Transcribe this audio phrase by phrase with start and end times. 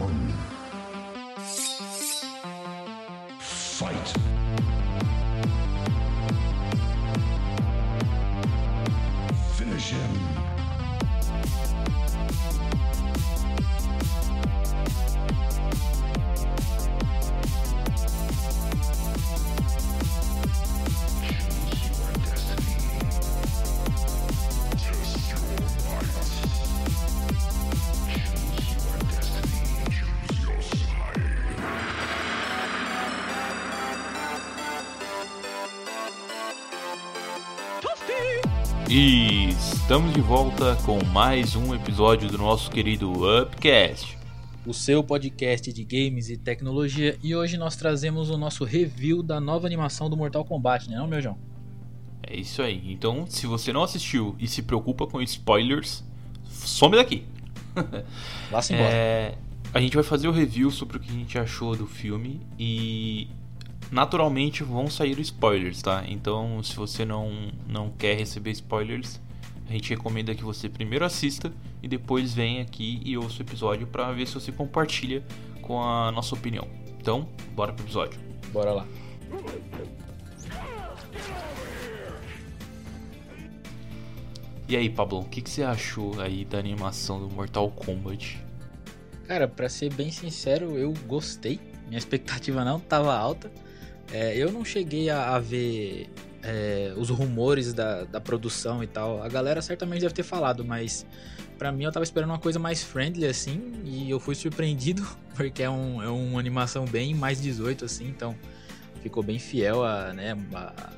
[0.00, 0.59] one.
[39.90, 43.10] Estamos de volta com mais um episódio do nosso querido
[43.42, 44.16] Upcast.
[44.64, 47.18] o seu podcast de games e tecnologia.
[47.20, 51.08] E hoje nós trazemos o nosso review da nova animação do Mortal Kombat, né, não,
[51.08, 51.36] meu João?
[52.22, 52.80] É isso aí.
[52.92, 56.04] Então, se você não assistiu e se preocupa com spoilers,
[56.48, 57.24] some daqui.
[58.48, 58.94] Vá-se embora.
[58.94, 59.34] É,
[59.74, 63.26] a gente vai fazer o review sobre o que a gente achou do filme e
[63.90, 66.04] naturalmente vão sair spoilers, tá?
[66.06, 69.18] Então, se você não, não quer receber spoilers,
[69.70, 73.86] a gente recomenda que você primeiro assista e depois venha aqui e ouça o episódio
[73.86, 75.22] para ver se você compartilha
[75.62, 76.66] com a nossa opinião.
[76.98, 78.18] Então, bora pro episódio.
[78.52, 78.86] Bora lá.
[84.68, 88.44] E aí, Pablo, o que, que você achou aí da animação do Mortal Kombat?
[89.28, 91.60] Cara, pra ser bem sincero, eu gostei.
[91.86, 93.52] Minha expectativa não tava alta.
[94.12, 96.10] É, eu não cheguei a, a ver
[96.42, 99.22] é, os rumores da, da produção e tal.
[99.22, 101.06] A galera certamente deve ter falado, mas
[101.58, 103.72] pra mim eu tava esperando uma coisa mais friendly assim.
[103.84, 108.08] E eu fui surpreendido, porque é, um, é uma animação bem mais 18 assim.
[108.08, 108.36] Então
[109.02, 110.92] ficou bem fiel a, né, a,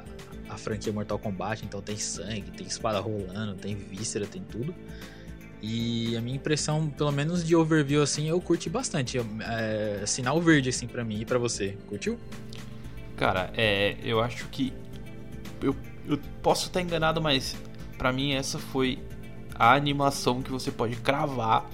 [0.51, 1.65] a franquia Mortal Kombat.
[1.65, 4.75] Então tem sangue, tem espada rolando, tem víscera, tem tudo.
[5.65, 9.19] E a minha impressão, pelo menos de overview assim, eu curti bastante.
[9.19, 11.79] É, sinal verde assim pra mim e pra você.
[11.87, 12.19] Curtiu?
[13.17, 14.73] Cara, é, eu acho que
[15.63, 17.57] eu, eu posso estar enganado, mas
[17.97, 18.99] pra mim essa foi
[19.55, 21.69] a animação que você pode cravar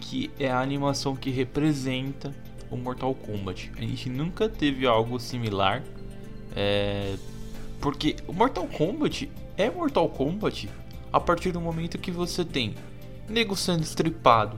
[0.00, 2.34] que é a animação que representa
[2.70, 3.70] o Mortal Kombat.
[3.76, 5.84] A gente nunca teve algo similar,
[6.56, 7.16] é,
[7.80, 10.68] porque o Mortal Kombat é Mortal Kombat
[11.12, 12.74] a partir do momento que você tem
[13.28, 14.56] nego sendo estripado,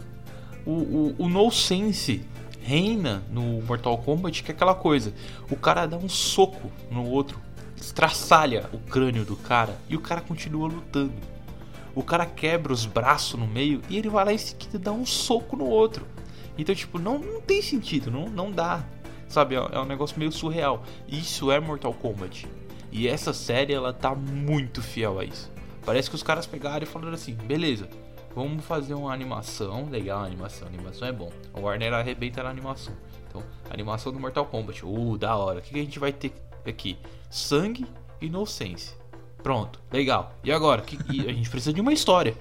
[0.65, 2.25] o, o, o no sense
[2.63, 5.13] reina no Mortal Kombat, que é aquela coisa:
[5.51, 7.41] o cara dá um soco no outro,
[7.83, 11.13] estraçalha o crânio do cara e o cara continua lutando.
[11.95, 15.05] O cara quebra os braços no meio e ele vai lá em seguida dá um
[15.05, 16.07] soco no outro.
[16.57, 18.85] Então, tipo, não, não tem sentido, não, não dá.
[19.29, 20.85] Sabe, é, é um negócio meio surreal.
[21.09, 22.47] Isso é Mortal Kombat.
[22.91, 25.51] E essa série, ela tá muito fiel a isso.
[25.85, 27.89] Parece que os caras pegaram e falaram assim: beleza,
[28.35, 29.89] vamos fazer uma animação.
[29.91, 31.33] Legal a animação, a animação é bom.
[31.55, 32.95] O Warner arrebenta na animação.
[33.29, 34.85] Então, animação do Mortal Kombat.
[34.85, 35.59] Uh, da hora.
[35.59, 36.33] O que que a gente vai ter
[36.71, 36.97] aqui?
[37.31, 37.87] Sangue
[38.21, 38.97] e inocência.
[39.43, 40.35] Pronto, legal.
[40.45, 40.83] E agora?
[40.83, 42.37] Que, e a gente precisa de uma história.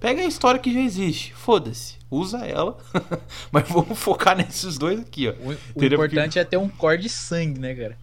[0.00, 1.32] Pega a história que já existe.
[1.32, 1.96] Foda-se.
[2.10, 2.76] Usa ela.
[3.50, 5.32] Mas vamos focar nesses dois aqui, ó.
[5.32, 7.98] O, o importante é ter um core de sangue, né, cara?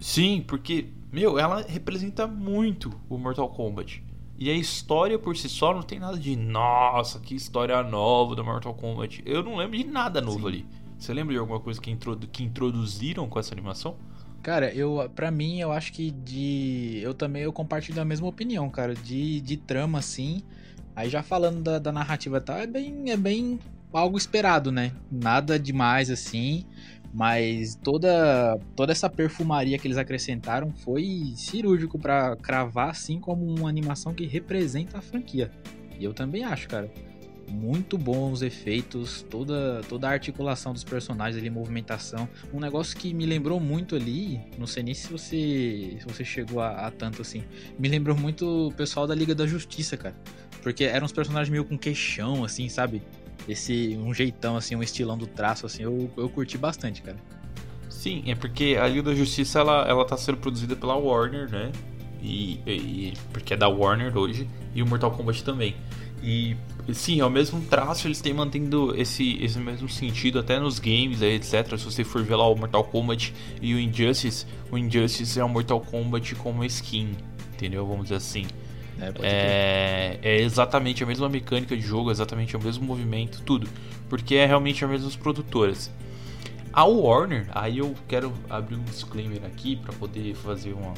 [0.00, 4.02] Sim, porque, meu, ela representa muito o Mortal Kombat.
[4.36, 8.44] E a história por si só não tem nada de nossa, que história nova do
[8.44, 9.22] Mortal Kombat.
[9.24, 10.66] Eu não lembro de nada novo ali.
[10.98, 13.96] Você lembra de alguma coisa que, introdu que introduziram com essa animação?
[14.44, 17.00] Cara, eu, pra mim, eu acho que de.
[17.02, 18.94] Eu também eu compartilho a mesma opinião, cara.
[18.94, 20.42] De, de trama, assim.
[20.94, 23.58] Aí já falando da, da narrativa tá, é bem, é bem
[23.90, 24.92] algo esperado, né?
[25.10, 26.66] Nada demais assim.
[27.10, 33.68] Mas toda, toda essa perfumaria que eles acrescentaram foi cirúrgico pra cravar assim como uma
[33.70, 35.50] animação que representa a franquia.
[35.98, 36.92] E eu também acho, cara.
[37.48, 42.28] Muito bons efeitos, toda, toda a articulação dos personagens ali, movimentação.
[42.52, 46.60] Um negócio que me lembrou muito ali, não sei nem se você, se você chegou
[46.60, 47.44] a, a tanto assim,
[47.78, 50.14] me lembrou muito o pessoal da Liga da Justiça, cara.
[50.62, 53.02] Porque eram uns personagens meio com queixão, assim, sabe?
[53.48, 57.18] Esse, um jeitão, assim, um estilão do traço, assim, eu, eu curti bastante, cara.
[57.90, 61.70] Sim, é porque a Liga da Justiça ela, ela tá sendo produzida pela Warner, né?
[62.22, 65.76] E, e- porque é da Warner hoje, e o Mortal Kombat também.
[66.22, 66.56] E
[66.92, 71.22] sim, é o mesmo traço, eles têm mantendo esse, esse mesmo sentido até nos games,
[71.22, 71.78] aí, etc.
[71.78, 75.48] Se você for ver lá o Mortal Kombat e o Injustice, o Injustice é o
[75.48, 77.16] Mortal Kombat como skin,
[77.54, 77.86] entendeu?
[77.86, 78.46] Vamos dizer assim.
[79.00, 79.12] É.
[79.22, 83.68] É, é exatamente a mesma mecânica de jogo, exatamente o mesmo movimento, tudo.
[84.08, 85.90] Porque é realmente as mesmas produtoras.
[86.72, 90.92] A Warner, aí eu quero abrir um disclaimer aqui para poder fazer uma.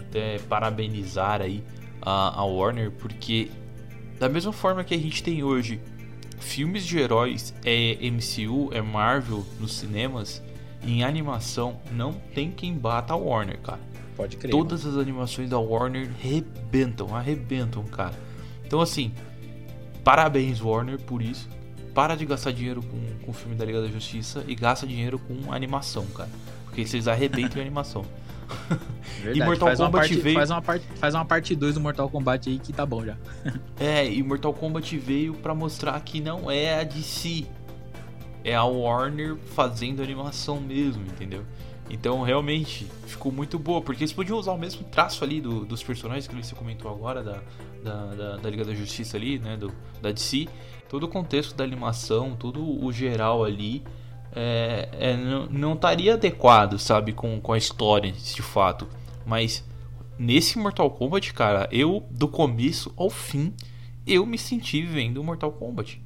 [0.00, 1.62] até parabenizar aí
[2.00, 3.50] a, a Warner, porque
[4.22, 5.80] da mesma forma que a gente tem hoje
[6.38, 10.40] filmes de heróis é MCU, é Marvel nos cinemas,
[10.86, 13.80] em animação não tem quem bata a Warner, cara.
[14.16, 14.52] Pode crer.
[14.52, 18.14] Todas as animações da Warner arrebentam, arrebentam, cara.
[18.64, 19.12] Então, assim,
[20.04, 21.48] parabéns, Warner, por isso.
[21.92, 25.18] Para de gastar dinheiro com, com o filme da Liga da Justiça e gasta dinheiro
[25.18, 26.30] com animação, cara.
[26.66, 28.04] Porque vocês arrebentam em animação.
[29.20, 31.80] Verdade, E Mortal faz Kombat parte, veio- Faz uma, parte, faz uma parte 2 do
[31.80, 33.16] Mortal Kombat aí que tá bom já.
[33.78, 37.46] É, e Mortal Kombat veio pra mostrar que não é a DC.
[38.44, 41.44] É a Warner fazendo animação mesmo, entendeu?
[41.90, 43.80] Então, realmente, ficou muito boa.
[43.82, 47.22] Porque eles podiam usar o mesmo traço ali do- dos personagens que você comentou agora,
[47.22, 47.38] da,
[47.84, 49.56] da, da- da Liga da Justiça ali, né?
[49.56, 50.48] Do, da DC.
[50.88, 53.82] Todo o contexto da animação, todo o geral ali,
[54.34, 57.12] é, é, não- estaria adequado, sabe?
[57.12, 58.88] Com, com a história, de fato.
[59.26, 59.64] Mas
[60.18, 63.52] nesse Mortal Kombat, cara, eu, do começo ao fim,
[64.06, 66.00] eu me senti vendo Mortal Kombat.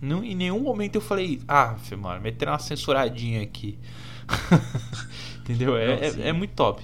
[0.00, 3.78] Não, em nenhum momento eu falei, ah, mano, meter uma censuradinha aqui.
[5.40, 5.76] Entendeu?
[5.76, 5.86] É,
[6.16, 6.82] Não, é- é muito top.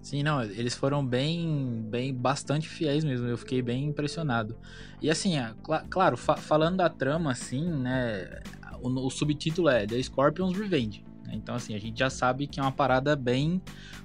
[0.00, 3.26] Sim, não, eles foram bem, bem, bastante fiéis mesmo.
[3.26, 4.56] Eu fiquei bem impressionado.
[5.02, 8.40] E assim, é, cla- claro, fa- falando da trama, assim, né,
[8.82, 11.04] o, o subtítulo é The Scorpion's Revenge.
[11.26, 11.32] né?
[11.34, 13.60] Então, assim, a gente já sabe que é uma parada bem.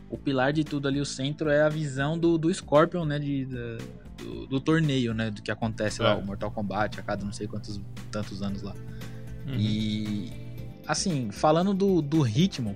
[0.10, 3.46] O pilar de tudo ali, o centro é a visão do, do Scorpion, né, de,
[3.46, 3.78] da-
[4.18, 6.16] do, do torneio, né, do que acontece lá, É.
[6.16, 7.82] o Mortal Kombat, a cada não sei quantos
[8.12, 8.76] tantos anos lá.
[9.48, 9.56] Uhum.
[9.58, 10.32] E
[10.88, 12.76] assim, falando do, do ritmo,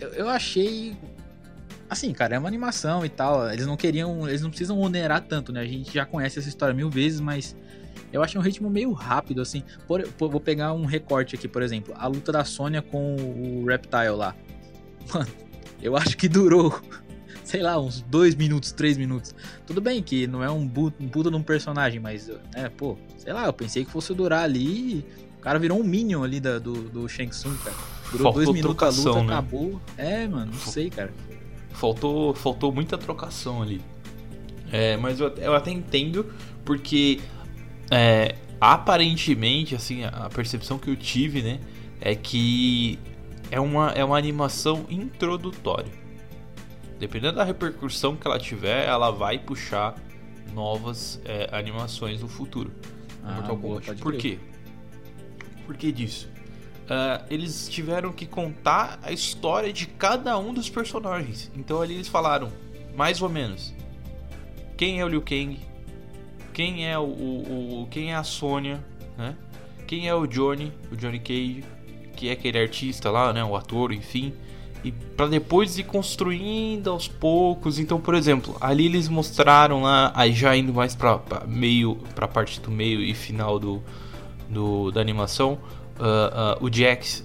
[0.00, 0.96] eu, eu achei.
[1.88, 3.48] Assim, cara, é uma animação e tal.
[3.52, 4.26] Eles não queriam.
[4.26, 5.60] Eles não precisam onerar tanto, né?
[5.60, 7.54] A gente já conhece essa história mil vezes, mas
[8.12, 9.62] eu achei um ritmo meio rápido, assim.
[9.86, 11.94] Por- por- vou pegar um recorte aqui, por exemplo.
[11.98, 14.34] A luta da Sônia com o Reptile lá.
[15.12, 15.26] Mano,
[15.82, 16.78] eu acho que durou.
[17.44, 19.32] Sei lá, uns dois minutos, três minutos.
[19.66, 22.96] Tudo bem que não é um, bu- um puta de um personagem, mas, né, pô,
[23.18, 25.04] sei lá, eu pensei que fosse durar ali.
[25.38, 27.76] O cara virou um Minion ali da- do, do Shang Tsung, cara.
[28.10, 29.32] Durou Faltou dois minutos a trocação, luta, né?
[29.32, 29.80] acabou.
[29.96, 31.12] É, mano, não sei, cara.
[31.70, 33.80] Faltou, faltou muita trocação ali.
[34.72, 36.26] É, mas eu, eu até entendo,
[36.64, 37.20] porque
[37.90, 41.60] é, aparentemente, assim, a percepção que eu tive, né,
[42.00, 42.98] é que
[43.50, 45.90] é uma, é uma animação introdutória.
[46.98, 49.94] Dependendo da repercussão que ela tiver, ela vai puxar
[50.54, 52.72] novas é, animações no futuro.
[53.22, 53.86] no Ah, Mortal boa, Kombat.
[53.86, 54.20] pode Por crer.
[54.22, 54.38] quê?
[55.66, 56.28] Por que disso?
[56.88, 61.50] Ah, eles tiveram que contar a história de cada um dos personagens.
[61.54, 62.50] Então ali eles falaram,
[62.96, 63.74] mais ou menos,
[64.76, 65.58] quem é o Liu Kang,
[66.56, 68.82] quem é o, o- o- quem é a Sônia,
[69.18, 69.34] né?
[69.86, 71.62] Quem é o Johnny, o Johnny Cage,
[72.16, 73.44] que é aquele artista lá, né?
[73.44, 74.32] O ator, enfim.
[74.82, 77.78] E para depois ir construindo aos poucos.
[77.78, 82.58] Então, por exemplo, ali eles mostraram lá, aí já indo mais pra meio, pra parte
[82.58, 83.82] do meio e final do,
[84.48, 85.58] do da animação,
[86.00, 87.22] ah, ah, o Jax.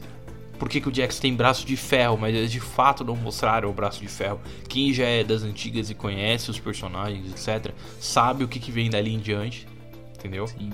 [0.62, 3.68] Por que, que o Jax tem braço de ferro, mas eles de fato não mostraram
[3.68, 4.40] o braço de ferro?
[4.70, 8.88] Quem já é das antigas e conhece os personagens, etc., sabe o que, que vem
[8.88, 9.68] dali em diante,
[10.16, 10.46] entendeu?
[10.46, 10.70] Sim.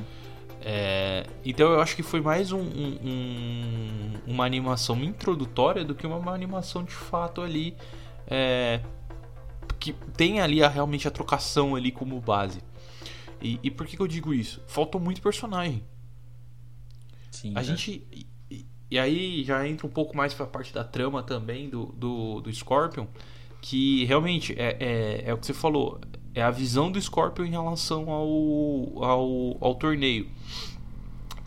[0.61, 6.05] É, então eu acho que foi mais um- um- um- uma animação introdutória do que
[6.05, 7.73] uma, uma animação de fato ali
[8.27, 8.81] é,
[9.79, 12.59] que tem ali a- realmente a trocação ali como base.
[13.41, 14.61] E, e por que, que eu digo isso?
[14.67, 15.81] Faltou muito personagem.
[17.31, 17.51] Sim.
[17.51, 17.63] A né?
[17.63, 18.05] gente.
[18.89, 22.53] E, aí já entra um pouco mais pra parte da trama também do, do, do
[22.53, 23.05] Scorpion.
[23.61, 25.99] Que realmente é, é, é o que você falou.
[26.33, 30.27] É a visão do Scorpion em relação ao, ao, ao torneio.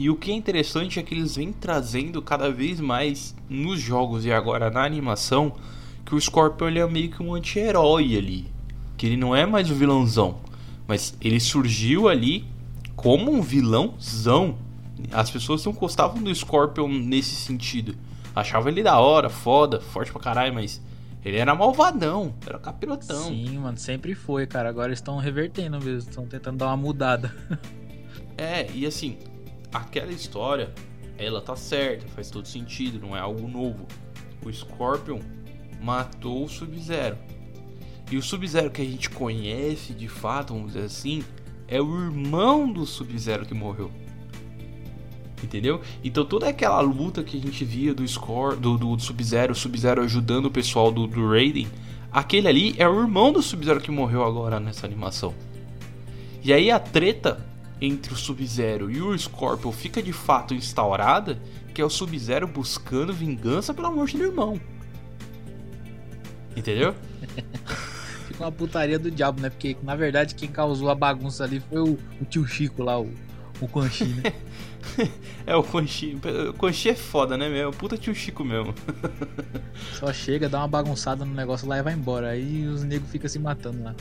[0.00, 4.24] E o que é interessante é que eles vêm trazendo cada vez mais nos jogos
[4.24, 5.54] e agora na animação
[6.06, 8.46] que o Scorpion ele é meio que um anti-herói ali.
[8.96, 10.38] Que ele não é mais o vilãozão.
[10.88, 12.46] Mas ele surgiu ali
[12.96, 14.56] como um vilãozão.
[15.12, 17.94] As pessoas não gostavam do Scorpion nesse sentido.
[18.34, 20.80] Achavam ele da hora, foda, forte pra caralho, mas
[21.24, 23.24] ele era malvadão, era capirotão.
[23.24, 24.68] Sim, mano, sempre foi, cara.
[24.68, 27.34] Agora estão revertendo mesmo, estão tentando dar uma mudada.
[28.36, 29.18] É, e assim,
[29.70, 30.72] aquela história,
[31.18, 33.86] ela tá certa, faz todo sentido, não é algo novo.
[34.42, 35.20] O Scorpion
[35.82, 37.18] matou o Sub-Zero.
[38.10, 41.22] E o Sub-Zero que a gente conhece de fato, vamos dizer assim,
[41.68, 43.90] é o irmão do Sub-Zero que morreu.
[45.42, 45.80] Entendeu?
[46.04, 50.46] Então toda aquela luta que a gente via do Score, do, do Sub-Zero, Sub-Zero ajudando
[50.46, 51.66] o pessoal do, do Raiden,
[52.12, 55.34] aquele ali é o irmão do Sub-Zero que morreu agora nessa animação.
[56.42, 57.46] E aí a treta
[57.80, 61.40] entre o Sub-Zero e o Scorpion fica de fato instaurada,
[61.72, 64.60] que é o Sub-Zero buscando vingança pela morte do irmão.
[66.54, 66.94] Entendeu?
[68.26, 69.50] Fica uma putaria do diabo, né?
[69.50, 73.10] Porque, na verdade, quem causou a bagunça ali foi o, o tio Chico lá, o,
[73.60, 74.32] O Quan Chi, né?
[75.46, 76.18] É, o Quan Chi.
[76.48, 77.70] O Quan Chi é foda, né, meu?
[77.70, 78.74] Puta tio Chico mesmo.
[79.94, 82.30] Só chega, dá uma bagunçada no negócio lá e vai embora.
[82.30, 83.94] Aí os negros ficam se matando lá.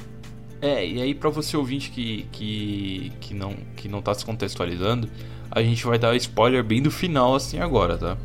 [0.62, 5.10] É, e aí pra você ouvinte que, que, que, não, que não tá se contextualizando,
[5.50, 8.18] a gente vai dar spoiler bem do final assim agora, tá?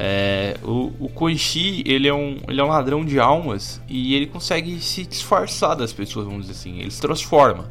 [0.00, 4.14] É, o, o Quan Chi, ele é, um, ele é um ladrão de almas e
[4.14, 6.78] ele consegue se disfarçar das pessoas, vamos dizer assim.
[6.78, 7.68] Ele se transforma.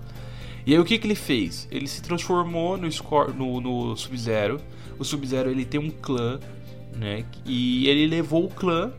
[0.68, 1.66] E aí o que, que ele fez?
[1.72, 2.90] Ele se transformou no,
[3.34, 4.60] no, no Sub-Zero.
[5.00, 6.42] O Sub-Zero ele tem um clã,
[6.94, 7.24] né?
[7.46, 8.92] E ele levou o clã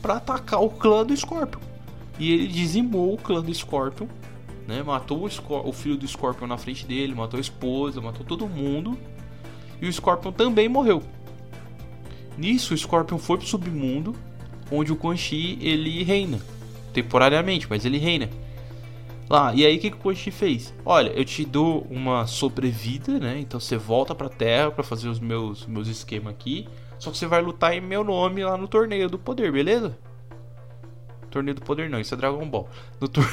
[0.00, 1.60] pra atacar o clã do Scorpion.
[2.20, 4.06] E ele dizimou o clã do Scorpion,
[4.64, 4.80] né?
[4.84, 8.46] Matou o, Scor- o filho do Scorpion na frente dele, matou a esposa, matou todo
[8.46, 8.96] mundo.
[9.82, 11.02] E o Scorpion também morreu.
[12.36, 14.14] Nisso, o Scorpion foi pro submundo,
[14.70, 16.38] onde o Quan Chi ele reina.
[16.92, 18.30] Temporariamente, mas ele reina.
[19.28, 20.72] Lá, e aí o que, que o Quan Chi fez?
[20.84, 23.38] Olha, eu te dou uma sobrevida, né?
[23.38, 26.66] Então você volta pra terra pra fazer os meus, meus esquemas aqui.
[26.98, 29.96] Só que você vai lutar em meu nome lá no torneio do poder, beleza?
[31.30, 32.68] Torneio do poder não, isso é Dragon Ball.
[32.98, 33.28] No, tor-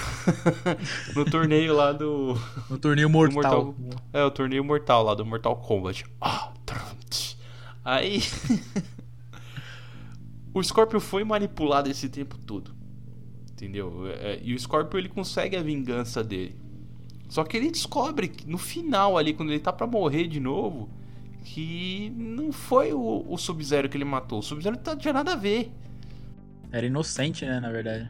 [1.15, 2.37] no torneio lá do.
[2.69, 3.73] No torneio do mortal.
[4.11, 6.05] É, o torneio mortal lá do Mortal Kombat.
[6.19, 6.51] Ah.
[7.85, 8.21] Aí.
[10.53, 12.75] o Scorpion foi manipulado esse tempo todo.
[13.55, 14.07] Entendeu?
[14.19, 16.55] É, e o Scorpion ele consegue a vingança dele.
[17.29, 20.89] Só que ele descobre que no final ali, quando ele tá pra morrer de novo,
[21.43, 24.39] que não foi o, o Sub-Zero que ele matou.
[24.39, 25.71] O Sub-Zero não tinha nada a ver.
[26.71, 28.09] Era inocente, né, na verdade.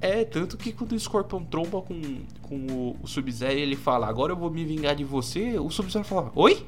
[0.00, 2.00] É, tanto que quando o Scorpion tromba com,
[2.42, 5.70] com o, o Sub-Zero e ele fala, agora eu vou me vingar de você, o
[5.70, 6.66] Sub-Zero fala, oi?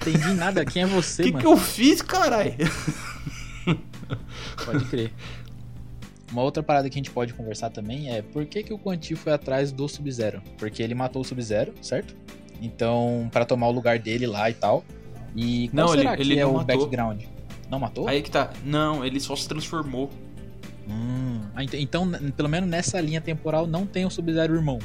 [0.00, 0.64] Entendi nada.
[0.64, 1.40] Quem é O você, que, mano?
[1.40, 2.52] que eu fiz, caralho?
[4.64, 5.12] Pode crer.
[6.32, 9.00] Uma outra parada que a gente pode conversar também é por que, que o Quan
[9.00, 10.42] Chi foi atrás do Sub-Zero?
[10.58, 12.16] Porque ele matou o Sub-Zero, certo?
[12.60, 14.84] Então, pra tomar o lugar dele lá e tal.
[15.36, 16.78] E qual Não, ele- será que ele é não o matou.
[16.78, 17.22] background?
[17.70, 18.08] Não matou?
[18.08, 20.10] Aí que tá, não, ele só se transformou.
[20.88, 24.78] Hum, ah, ent- então, pelo menos nessa linha temporal, não tem o Sub-Zero irmão.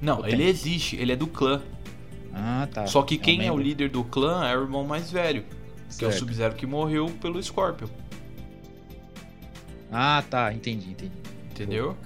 [0.00, 0.46] Não, Ou ele tem?
[0.46, 1.60] existe, ele é do clã.
[2.32, 2.86] Ah, tá.
[2.86, 6.04] Só que um quem é o líder do clã é o irmão mais velho, que
[6.04, 6.18] é o Certo.
[6.20, 7.88] Sub-Zero que morreu pelo Scorpion,
[9.90, 10.52] Ah, tá.
[10.52, 11.12] Entendi, entendi.
[11.50, 11.96] entendeu?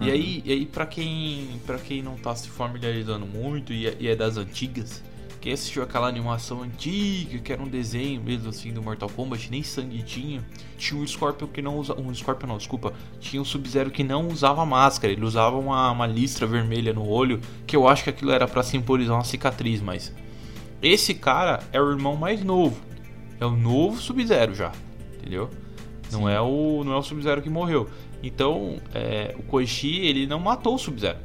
[0.00, 0.12] E Uhum.
[0.12, 4.06] aí, e aí para quem, para quem não tá se familiarizando muito e é, e
[4.06, 5.02] é das antigas,
[5.40, 9.62] quem assistiu aquela animação antiga, que era um desenho mesmo assim do Mortal Kombat, nem
[9.64, 10.40] sangue tinha,
[10.76, 14.28] tinha um Scorpion que não usa, um Scorpion não, desculpa, tinha um Sub-Zero que não
[14.28, 18.30] usava máscara, ele usava uma, uma listra vermelha no olho, que eu acho que aquilo
[18.30, 20.12] era pra simbolizar uma cicatriz, mas
[20.80, 22.80] esse cara é o irmão mais novo,
[23.40, 24.70] é o novo Sub-Zero já,
[25.18, 25.50] entendeu?
[26.10, 26.30] Não Sim.
[26.30, 27.88] é o não é o Sub-Zero que morreu.
[28.22, 31.18] Então, é, o Koichi, ele não matou o Sub-Zero.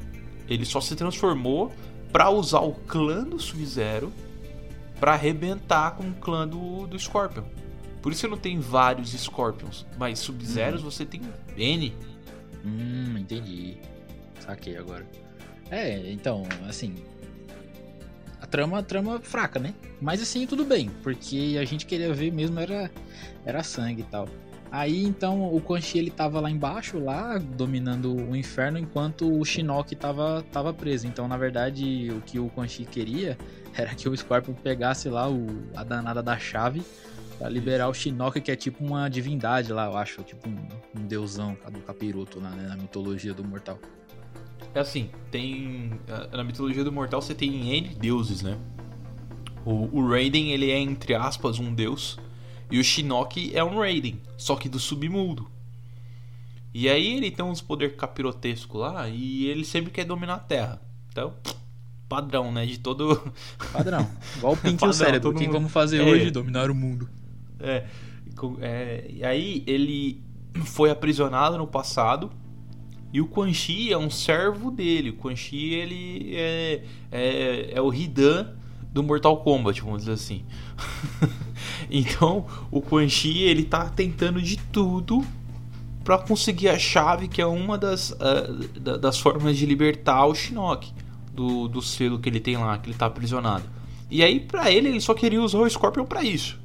[0.47, 1.71] Ele só se transformou
[2.11, 4.11] pra usar o clã do Sub-Zero
[4.99, 7.43] pra arrebentar com o clã do, do Scorpion.
[8.01, 11.21] Por isso você não tem vários Scorpions, mas Sub-Zeros você tem
[11.57, 11.93] N.
[12.65, 13.77] Hum, entendi.
[14.39, 15.07] Saquei agora.
[15.71, 16.95] É, então, assim.
[18.41, 19.73] A trama, a trama fraca, né?
[20.01, 22.91] Mas assim, tudo bem, porque a gente queria ver mesmo era,
[23.45, 24.27] era sangue e tal.
[24.73, 29.45] Aí então o Quan Chi ele tava lá embaixo, lá, dominando o inferno, enquanto o
[29.45, 31.05] Shinnok tava, tava preso.
[31.05, 33.37] Então, na verdade, o que o Quan Chi queria
[33.77, 36.81] era que o Scorpion pegasse lá o, a danada da chave
[37.37, 40.57] pra liberar o Shinnok, que é tipo uma divindade lá, eu acho, tipo um,
[40.99, 43.77] um deusão do capiroto lá, né, na mitologia do mortal.
[44.73, 45.91] É assim, tem.
[46.07, 48.57] eh, Na mitologia do Mortal você tem N deuses, né?
[49.63, 52.17] O, o Raiden, ele é, entre aspas, um deus.
[52.71, 55.47] E o Shinnok é um Raiden, só que do submundo.
[56.73, 60.81] E aí ele tem uns poder capirotesco lá e ele sempre quer dominar a Terra.
[61.09, 61.33] Então,
[62.09, 62.65] padrão, né?
[62.65, 63.31] De todo.
[63.71, 64.09] Padrão.
[64.37, 65.29] Igual o Pink o cérebro.
[65.29, 66.03] O que mundo- vamos fazer É.
[66.11, 66.31] hoje?
[66.31, 67.07] Dominar o mundo.
[67.59, 67.85] É,
[68.61, 70.19] é, e aí ele
[70.65, 72.31] foi aprisionado no passado
[73.11, 75.11] e o Quan Chi é um servo dele.
[75.11, 78.55] O Quan Chi ele é, é, é o Hidan
[78.91, 80.43] do Mortal Kombat, vamos dizer assim.
[81.93, 85.23] então o Quan Chi ele tá tentando de tudo
[86.03, 88.47] pra conseguir a chave que é uma das, ah,
[88.79, 90.91] da- das formas de libertar o Shinnok
[91.33, 93.63] do, do selo que ele tem lá, que ele tá aprisionado.
[94.11, 96.59] E aí pra ele ele só queria usar o Scorpion pra isso.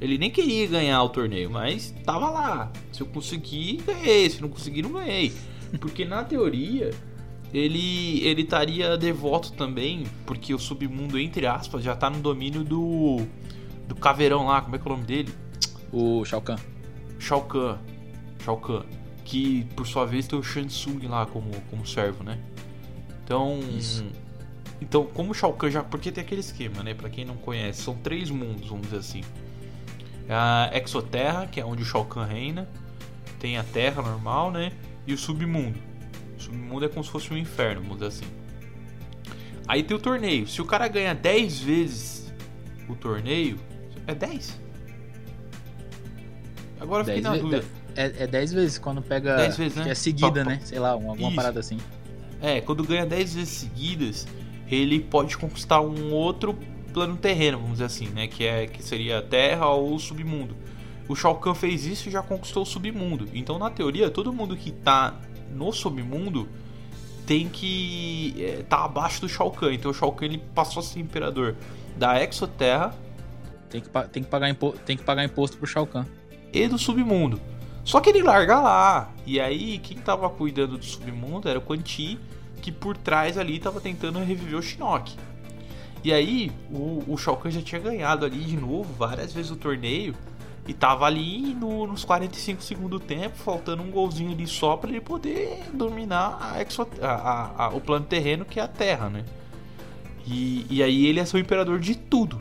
[0.00, 2.70] Ele nem queria ganhar o torneio, mas tava lá.
[2.92, 4.28] Se eu conseguir, ganhei.
[4.28, 5.32] Se não conseguir, não ganhei.
[5.80, 6.90] Porque na teoria,
[7.52, 13.26] ele ele estaria devoto também, porque o submundo, entre aspas, já tá no domínio do.
[13.94, 15.34] Do caveirão lá, como é que é o nome dele?
[15.92, 16.58] O Shao Kahn.
[17.18, 17.78] Shao Kahn.
[18.42, 18.82] Shao Kahn.
[19.24, 22.38] Que por sua vez tem o Shansung lá como, como servo, né?
[23.24, 23.60] Então.
[23.76, 24.04] Isso.
[24.80, 25.82] Então, como o Shao Kahn já.
[25.82, 26.92] Porque tem aquele esquema, né?
[26.94, 29.22] Pra quem não conhece, são três mundos, vamos dizer assim.
[30.28, 32.68] A Exoterra, que é onde o Shao Kahn reina.
[33.38, 34.72] Tem a Terra normal, né?
[35.06, 35.78] E o Submundo.
[36.36, 38.24] O Submundo é como se fosse um inferno, vamos dizer assim.
[39.68, 40.46] Aí tem o torneio.
[40.46, 42.34] Se o cara ganha 10 vezes
[42.88, 43.58] o torneio.
[44.06, 44.60] É 10?
[46.80, 47.64] Agora eu fiquei Dez na dúvida.
[47.96, 49.36] É, é 10 vezes quando pega.
[49.36, 49.90] Vezes, acho né?
[49.90, 50.60] É seguida, Só- né?
[50.64, 51.36] Sei lá, uma- alguma Isso.
[51.36, 51.78] parada assim.
[52.42, 54.26] É, quando ganha 10 vezes seguidas,
[54.70, 56.58] ele pode conquistar um outro
[56.92, 58.26] plano terreno, vamos dizer assim, né?
[58.26, 60.56] Que, é, que seria a Terra ou o Submundo.
[61.08, 63.28] O Shao Kahn fez isso e já conquistou o Submundo.
[63.34, 65.14] Então, na teoria, todo mundo que tá
[65.52, 66.48] no Submundo
[67.26, 69.72] tem que é, tá abaixo do Shao Kahn.
[69.72, 71.54] Então, o Shao Kahn ele passou a ser imperador
[71.96, 72.94] da Exoterra
[73.74, 74.72] Tem que, tem que, pagar, impo...
[74.86, 76.04] tem que pagar imposto pro Shao Kahn.
[76.52, 77.40] e do submundo.
[77.84, 79.10] Só que ele larga lá.
[79.26, 82.16] E aí, quem tava cuidando do submundo era o Quan Chi,
[82.62, 85.12] que por trás ali tava tentando reviver o Shinnok.
[86.04, 89.56] E aí, o, o Shao Kahn já tinha ganhado ali de novo várias vezes o
[89.56, 90.14] torneio.
[90.68, 94.88] E tava ali no- nos 45 segundos do tempo, faltando um golzinho ali só pra
[94.88, 99.24] ele poder dominar a exo- a- a- o plano terreno que é a Terra, né?
[100.26, 102.38] E, e aí ele é seu imperador de tudo.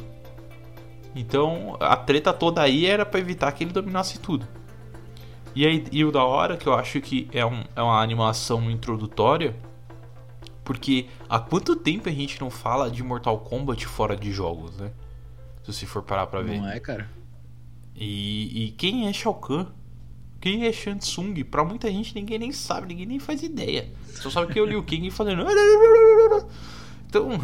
[1.16, 4.48] Então a treta toda aí era pra evitar que ele dominasse tudo.
[5.56, 8.72] E, aí, e o da hora que eu acho que é, um- é uma animação
[8.72, 9.56] introdutória.
[10.64, 14.92] Porque há quanto tempo a gente não fala de Mortal Kombat fora de jogos, né?
[15.64, 16.58] Se você for parar pra ver.
[16.60, 17.08] Não é, cara?
[17.96, 19.68] E, e quem é Shao Kahn?
[20.42, 21.34] Quem é Shang Tsung?
[21.44, 23.90] Pra muita gente ninguém nem sabe, ninguém nem faz ideia.
[24.08, 25.46] Só sabe que é o Liu Kang fazendo.
[27.08, 27.30] Então.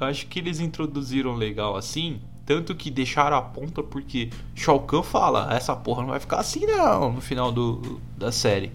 [0.00, 2.20] eu acho que eles introduziram legal assim.
[2.46, 6.64] Tanto que deixaram a ponta porque Shao Kahn fala: essa porra não vai ficar assim
[6.66, 8.72] não no final do, da série.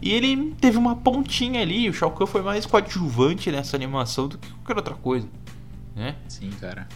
[0.00, 1.88] E ele teve uma pontinha ali.
[1.88, 5.28] O Shao Kahn foi mais coadjuvante nessa animação do que qualquer outra coisa.
[5.94, 6.16] Né?
[6.28, 6.88] Sim, cara.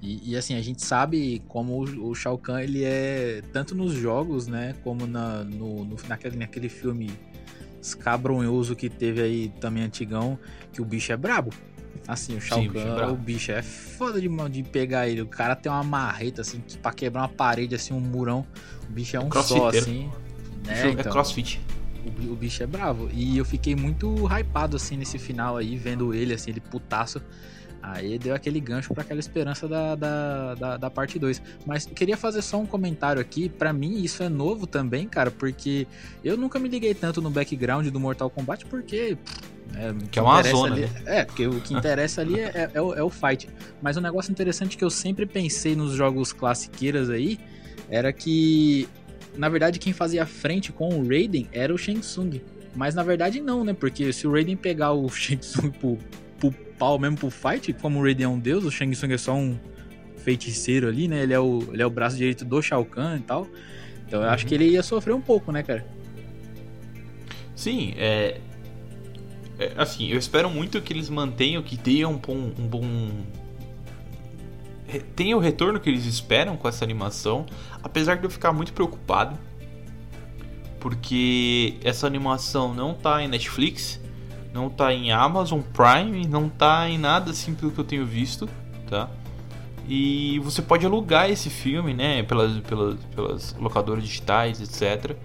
[0.00, 3.92] E, e, assim, a gente sabe como o, o Shao Kahn, ele é tanto nos
[3.92, 7.10] jogos, né, como na, no, no- naquele, naquele filme
[7.80, 10.38] escabronhoso que teve aí também antigão,
[10.72, 11.50] que o bicho é brabo.
[12.06, 13.12] Assim, o Shao Sim, o bicho é Kahn, brabo.
[13.12, 15.20] o bicho é foda de, de pegar ele.
[15.22, 18.44] O cara tem uma marreta, assim, que pra quebrar uma parede, assim, um murão.
[18.88, 19.76] O bicho é um só, Crossfiteiro.
[19.78, 20.10] assim.
[20.66, 21.60] É, É, então, crossfit.
[22.04, 23.08] o, o bicho é bravo.
[23.12, 27.22] E eu fiquei muito hypado, assim, nesse final aí, vendo ele, assim, ele putaço.
[27.84, 31.42] Aí deu aquele gancho pra aquela esperança da, da, da, da parte 2.
[31.66, 33.48] Mas queria fazer só um comentário aqui.
[33.48, 35.86] Pra mim, isso é novo também, cara, porque
[36.22, 39.18] eu nunca me liguei tanto no background do Mortal Kombat, porque.
[39.74, 40.90] É, Que é uma zona, ali- né?
[41.06, 43.48] É, porque o que interessa ali é, é- o, é o fight.
[43.80, 47.38] Mas um negócio interessante que eu sempre pensei nos jogos classiqueiras aí
[47.88, 48.86] era que,
[49.36, 52.40] na verdade, quem fazia frente com o Raiden era o Shang Tsung.
[52.74, 53.72] Mas na verdade não, né?
[53.74, 55.98] Porque se o Raiden pegar o Shang Tsung pro,
[56.38, 59.18] pro pau mesmo pro fight, como o Raiden é um deus, o Shang Tsung é
[59.18, 59.58] só um
[60.18, 61.22] feiticeiro ali, né?
[61.22, 63.46] Ele é o, ele é o braço direito do Shao Kahn e tal.
[64.06, 64.48] Então eu acho Uhum.
[64.48, 65.84] que ele ia sofrer um pouco, né, cara?
[67.54, 68.38] Sim, é,
[69.62, 72.52] é, Assim, eu espero muito que eles mantenham, que tenham um bom.
[72.58, 73.10] Um bom
[75.16, 77.46] tenha o retorno que eles esperam com essa animação.
[77.82, 79.38] Apesar de eu ficar muito preocupado.
[80.80, 84.00] Porque essa animação não tá em Netflix,
[84.52, 88.48] não tá em Amazon Prime, não tá em nada assim pelo que eu tenho visto,
[88.90, 89.08] tá?
[89.88, 92.24] E você pode alugar esse filme, né?
[92.24, 95.16] Pelas, pelas, pelas locadoras digitais, etc.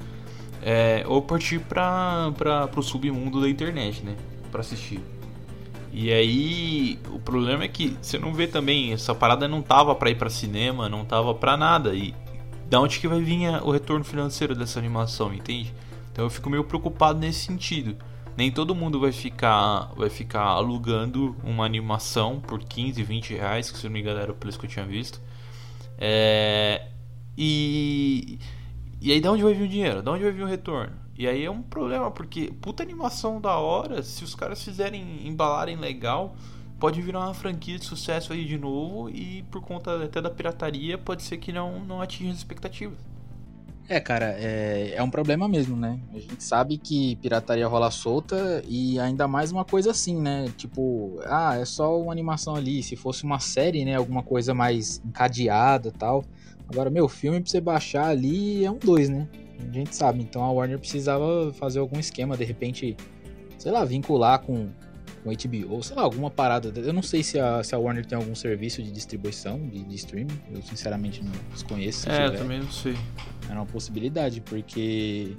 [0.70, 4.18] É, ou partir pra, pra, pro submundo da internet, né?
[4.52, 5.00] Pra assistir.
[5.94, 10.10] E aí, o problema é que você não vê também, essa parada não tava pra
[10.10, 11.96] ir pra cinema, não tava pra nada.
[11.96, 12.14] E
[12.70, 15.74] da onde que vai vir o retorno financeiro dessa animação, entende?
[16.12, 17.96] Então eu fico meio preocupado nesse sentido.
[18.36, 23.78] Nem todo mundo vai ficar, vai ficar alugando uma animação por 15, 20 reais, que
[23.78, 25.22] se não me engano era o preço que eu tinha visto.
[25.98, 26.88] É,
[27.38, 28.38] e,
[29.02, 30.02] e aí, da onde vai vir o dinheiro?
[30.02, 30.94] Da onde vai vir o retorno?
[31.18, 35.76] E aí é um problema, porque puta animação da hora, se os caras fizerem, embalarem
[35.76, 36.36] legal,
[36.80, 40.98] pode virar uma franquia de sucesso aí de novo e por conta até da pirataria,
[40.98, 42.98] pode ser que não, não atinja as expectativas.
[43.90, 45.98] É, cara, é, é um problema mesmo, né?
[46.14, 50.52] A gente sabe que pirataria rola solta e ainda mais uma coisa assim, né?
[50.58, 52.84] Tipo, ah, é só uma animação ali.
[52.84, 53.96] Se fosse uma série, né?
[53.96, 56.26] Alguma coisa mais encadeada tal.
[56.70, 59.28] Agora, meu, filme pra você baixar ali é um dois, né?
[59.68, 60.22] A gente sabe.
[60.22, 62.96] Então a Warner precisava fazer algum esquema, de repente,
[63.58, 64.70] sei lá, vincular com,
[65.24, 66.72] com HBO, sei lá, alguma parada.
[66.80, 69.96] Eu não sei se a, se a Warner tem algum serviço de distribuição, de, de
[69.96, 70.40] streaming.
[70.54, 72.10] Eu sinceramente não desconheço.
[72.10, 72.96] É, eu também não sei.
[73.50, 75.36] era uma possibilidade, porque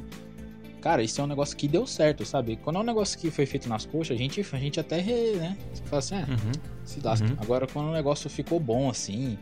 [0.81, 2.57] cara, isso é um negócio que deu certo, sabe?
[2.57, 5.33] Quando é um negócio que foi feito nas coxas, a gente, a gente até, re,
[5.37, 5.57] né?
[5.75, 6.53] Você fala assim, ah, Uhum.
[6.85, 7.27] se lasca.
[7.27, 7.37] Uhum.
[7.41, 9.37] Agora, quando o negócio ficou bom, assim,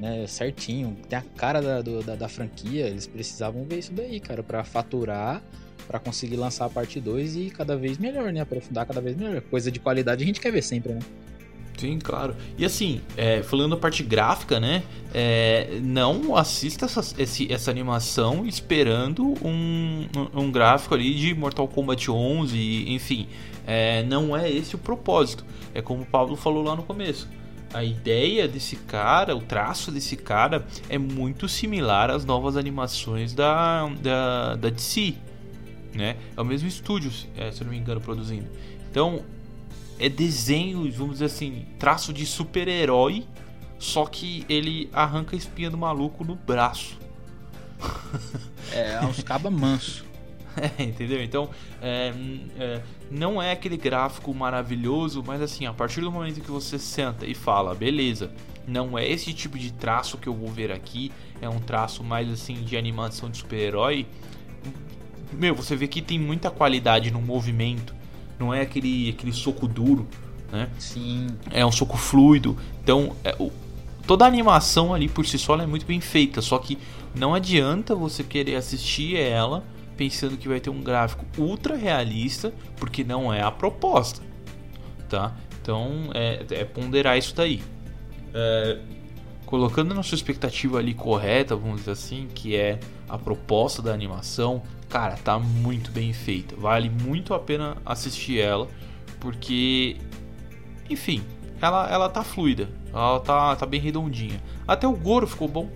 [0.00, 4.18] né, certinho, tem a cara da, do- da, da franquia, eles precisavam ver isso daí,
[4.18, 5.42] cara, pra faturar,
[5.86, 8.40] pra conseguir lançar a parte 2 e cada vez melhor, né?
[8.40, 9.40] Aprofundar cada vez melhor.
[9.42, 11.00] Coisa de qualidade a gente quer ver sempre, né?
[11.76, 12.36] Sim, claro.
[12.58, 14.82] E assim, é, falando a parte gráfica, né?
[15.14, 21.66] é, não assista essa, esse- essa animação esperando um, um- um gráfico ali de Mortal
[21.66, 23.26] Kombat 11, enfim.
[23.66, 25.44] é, não é esse o propósito.
[25.74, 27.28] É como o Pablo falou lá no começo.
[27.72, 33.86] A ideia desse cara, o traço desse cara é muito similar às novas animações da,
[34.00, 35.14] da, da DC.
[35.94, 36.16] Né?
[36.36, 38.48] É o mesmo estúdio, é, se eu não me engano, produzindo.
[38.90, 39.24] Então,
[39.98, 43.24] é desenho, vamos dizer assim, traço de super-herói,
[43.78, 46.98] só que ele arranca a espinha do maluco no braço.
[48.72, 50.04] É, uns caba manso.
[50.78, 51.22] É, entendeu?
[51.22, 51.48] Então,
[51.80, 56.50] é, hum, é, não é aquele gráfico maravilhoso, mas assim, a partir do momento que
[56.50, 58.30] você senta e fala, beleza,
[58.66, 62.30] não é esse tipo de traço que eu vou ver aqui, é um traço mais
[62.30, 64.06] assim de animação de super-herói.
[65.32, 67.94] Meu, você vê que tem muita qualidade no movimento,
[68.38, 70.06] não é aquele, aquele soco duro,
[70.52, 70.68] né?
[70.78, 71.28] Sim.
[71.50, 72.56] é um soco fluido.
[72.82, 73.52] Então, é, o-
[74.06, 76.42] toda a animação ali por si só é muito bem feita.
[76.42, 76.76] Só que
[77.14, 79.62] não adianta você querer assistir ela
[80.00, 84.22] pensando que vai ter um gráfico ultra realista, porque não é a proposta,
[85.10, 85.36] tá?
[85.60, 87.62] Então, é, é ponderar isso daí.
[88.32, 88.78] É,
[89.44, 94.62] colocando na sua expectativa ali correta, vamos dizer assim, que é a proposta da animação,
[94.88, 96.56] cara, tá muito bem feita.
[96.56, 98.68] Vale muito a pena assistir ela,
[99.20, 99.98] porque
[100.88, 101.22] enfim,
[101.60, 102.70] ela, ela tá fluida.
[102.90, 104.42] Ela tá, tá bem redondinha.
[104.66, 105.68] Até o Goro ficou bom.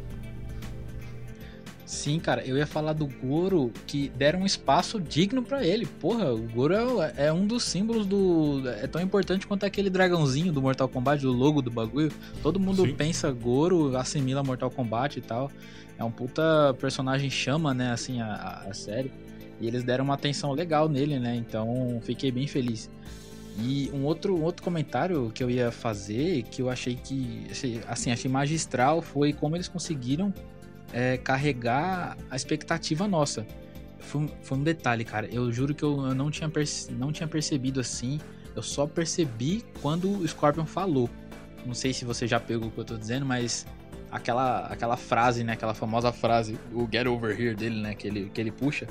[1.87, 5.85] Sim, cara, eu ia falar do Goro que deram um espaço digno pra ele.
[5.85, 8.63] Porra, o Goro é, é um dos símbolos do.
[8.83, 12.11] É tão importante quanto aquele dragãozinho do Mortal Kombat, o logo do bagulho.
[12.43, 12.95] Todo mundo Sim.
[12.95, 15.51] pensa Goro, assimila Mortal Kombat e tal.
[15.99, 19.13] É um puta personagem chama, né, assim, a, a- série.
[19.61, 21.37] E eles deram uma atenção legal nele, né?
[21.37, 22.91] Então fiquei bem feliz.
[23.63, 27.47] E um outro, um outro comentário que eu ia fazer, que eu achei que,
[27.87, 30.35] assim, achei magistral, foi como eles conseguiram
[30.95, 33.45] é, carregar a expectativa nossa.
[33.99, 35.27] Foi, um- foi um detalhe, cara.
[35.33, 36.51] Eu juro que eu, eu não, tinha
[36.91, 38.21] não tinha percebido assim.
[38.55, 41.11] Eu só percebi quando o Scorpion falou.
[41.67, 43.67] Não sei se você já pegou o que eu tô dizendo, mas
[44.11, 45.55] aquela, aquela frase, né?
[45.55, 47.95] Aquela famosa frase, o Get Over Here dele, né?
[47.95, 48.87] Que ele, que ele puxa.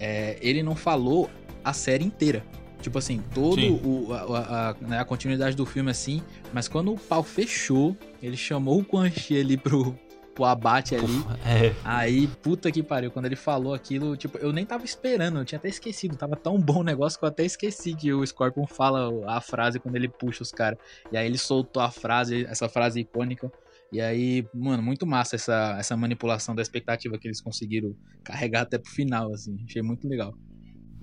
[0.00, 1.30] é, ele não falou
[1.62, 2.42] a série inteira.
[2.82, 6.22] Tipo assim, todo o, a, a- a- né, a continuidade do filme assim.
[6.52, 9.96] Mas quando o pau fechou, ele chamou o Quan Chi ali pro,
[10.36, 11.24] pro abate ali.
[11.44, 15.44] É, Aí, puta que pariu, quando ele falou aquilo, tipo, eu nem tava esperando, eu
[15.44, 18.66] tinha até esquecido, tava tão bom o negócio que eu até esqueci que o Scorpion
[18.66, 20.78] fala a frase quando ele puxa os caras.
[21.10, 23.50] E aí ele soltou a frase, essa frase icônica.
[23.90, 28.76] E aí, mano, muito massa essa, essa manipulação da expectativa que eles conseguiram carregar até
[28.76, 29.56] pro final, assim.
[29.66, 30.34] Achei muito legal.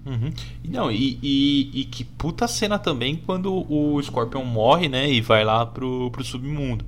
[0.05, 0.31] Uhum.
[0.63, 5.09] E Não, e, e, e que puta cena também quando o Scorpion morre, né?
[5.09, 6.85] E vai lá pro, pro submundo.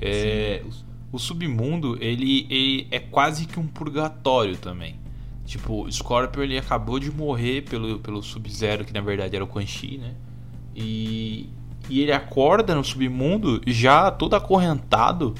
[0.00, 0.64] É,
[1.12, 4.96] o submundo, ele, ele é quase que um purgatório também.
[5.44, 9.66] Tipo, Scorpion ele acabou de morrer pelo, pelo Sub-Zero, que na verdade era o Quan
[9.66, 10.14] Chi, né?
[10.74, 11.50] E,
[11.90, 15.34] e ele acorda no submundo já todo acorrentado,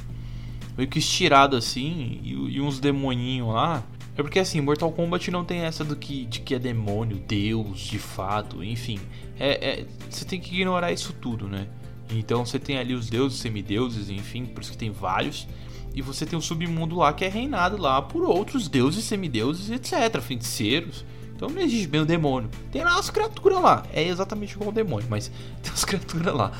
[0.77, 3.83] meio que estirado assim, e, e uns demoninhos lá.
[4.15, 7.81] É porque assim, Mortal Kombat não tem essa do que, de que é demônio, deus,
[7.81, 9.01] de fato, enfim.
[9.39, 11.67] É, é- você tem que ignorar isso tudo, né?
[12.15, 15.47] Então você tem ali os deuses, semideuses, enfim, por isso que tem vários.
[15.95, 20.21] E você tem o submundo lá que é reinado lá por outros deuses, semideuses, etc.
[20.21, 21.05] Feiticeiros.
[21.35, 22.49] Então não existe bem o demônio.
[22.71, 23.85] Tem lá as criaturas lá.
[23.93, 25.29] É exatamente igual ao demônio, mas
[25.63, 26.53] tem as criaturas lá.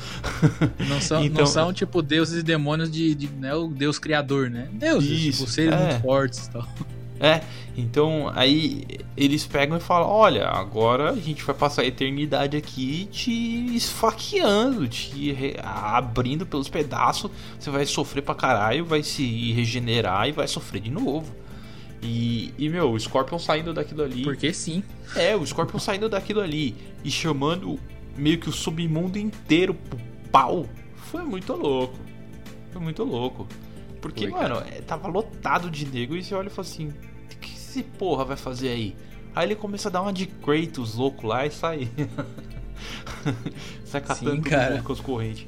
[0.89, 4.49] Não são, Então- não são tipo deuses e demônios de, de né, o deus criador,
[4.49, 4.67] né?
[4.73, 5.87] Deuses, Isso, tipo, seres é.
[5.89, 6.67] muito fortes e tal.
[7.23, 7.41] É,
[7.77, 8.83] então aí
[9.15, 14.85] eles pegam e falam: Olha, agora a gente vai passar a eternidade aqui te esfaqueando,
[14.89, 17.31] te abrindo pelos pedaços.
[17.57, 21.33] Você vai sofrer pra caralho, vai se regenerar e vai sofrer de novo.
[22.01, 24.23] E, e meu, o Scorpion saindo daquilo ali.
[24.23, 24.83] Porque sim.
[25.15, 27.79] É, o Scorpion saindo daquilo ali e chamando
[28.17, 29.97] meio que o submundo inteiro pro
[30.29, 30.67] pau.
[30.95, 31.97] Foi muito louco.
[32.73, 33.47] Foi muito louco.
[34.01, 36.91] Porque, Foi, mano, é, tava lotado de nego e você olha e fala assim:
[37.73, 38.95] esse porra vai fazer aí?
[39.35, 41.89] Aí ele começa a dar uma de Kratos louco lá e sai.
[43.83, 44.81] sai catando Sim, cara.
[44.81, 45.47] com as correntes.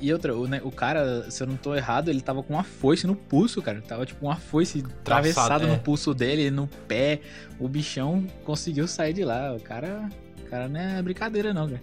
[0.00, 2.64] E outra, o, né, o cara, se eu não tô errado, ele tava com uma
[2.64, 3.80] foice no pulso, cara.
[3.82, 5.68] Tava tipo uma foice atravessada é.
[5.68, 7.20] no pulso dele, no pé.
[7.60, 9.54] O bichão conseguiu sair de lá.
[9.54, 10.08] O cara,
[10.40, 11.82] o cara não é brincadeira, não, cara.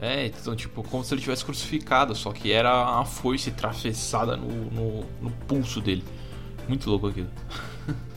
[0.00, 4.48] É, então, tipo, como se ele tivesse crucificado, só que era uma foice atravessada no,
[4.70, 6.04] no, no pulso dele.
[6.68, 7.28] Muito louco aquilo.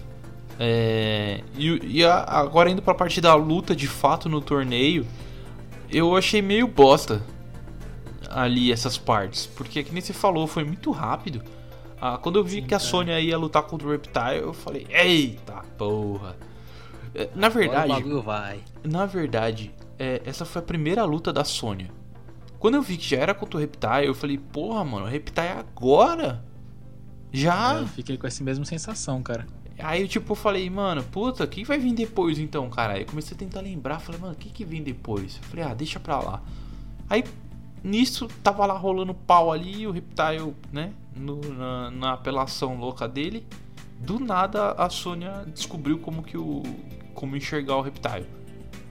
[0.57, 5.05] É, e, e a- agora indo pra parte da luta de fato no torneio,
[5.89, 7.21] eu achei meio bosta
[8.29, 9.45] ali essas partes.
[9.45, 11.41] Porque, que nem você falou, foi muito rápido.
[11.99, 12.79] Ah, quando eu vi Sim, que a.
[12.79, 16.37] Sônia ia lutar contra o Reptile, eu falei, eita porra.
[17.13, 18.59] É, Na verdade, Agora o vai.
[18.81, 21.89] na verdade, é, essa foi a primeira luta da Sônia.
[22.59, 25.47] Quando eu vi que já era contra o Reptile, eu falei, porra, mano, o Reptile
[25.47, 26.41] é agora?
[27.35, 27.75] Já?
[27.79, 29.45] Eu fiquei com essa mesma sensação, cara.
[29.77, 32.93] Aí eu tipo falei, mano, puta, o que vai vir depois então, cara?
[32.93, 35.35] Aí eu comecei a tentar lembrar, falei, mano, o que que vem depois?
[35.37, 36.41] Eu falei, ah, deixa pra lá.
[37.09, 37.23] Aí
[37.83, 43.45] nisso tava lá rolando pau ali, o Reptile, né, no- na, na apelação louca dele.
[43.99, 46.63] Do nada a Sônia descobriu como que o.
[47.13, 48.25] como enxergar o Reptile.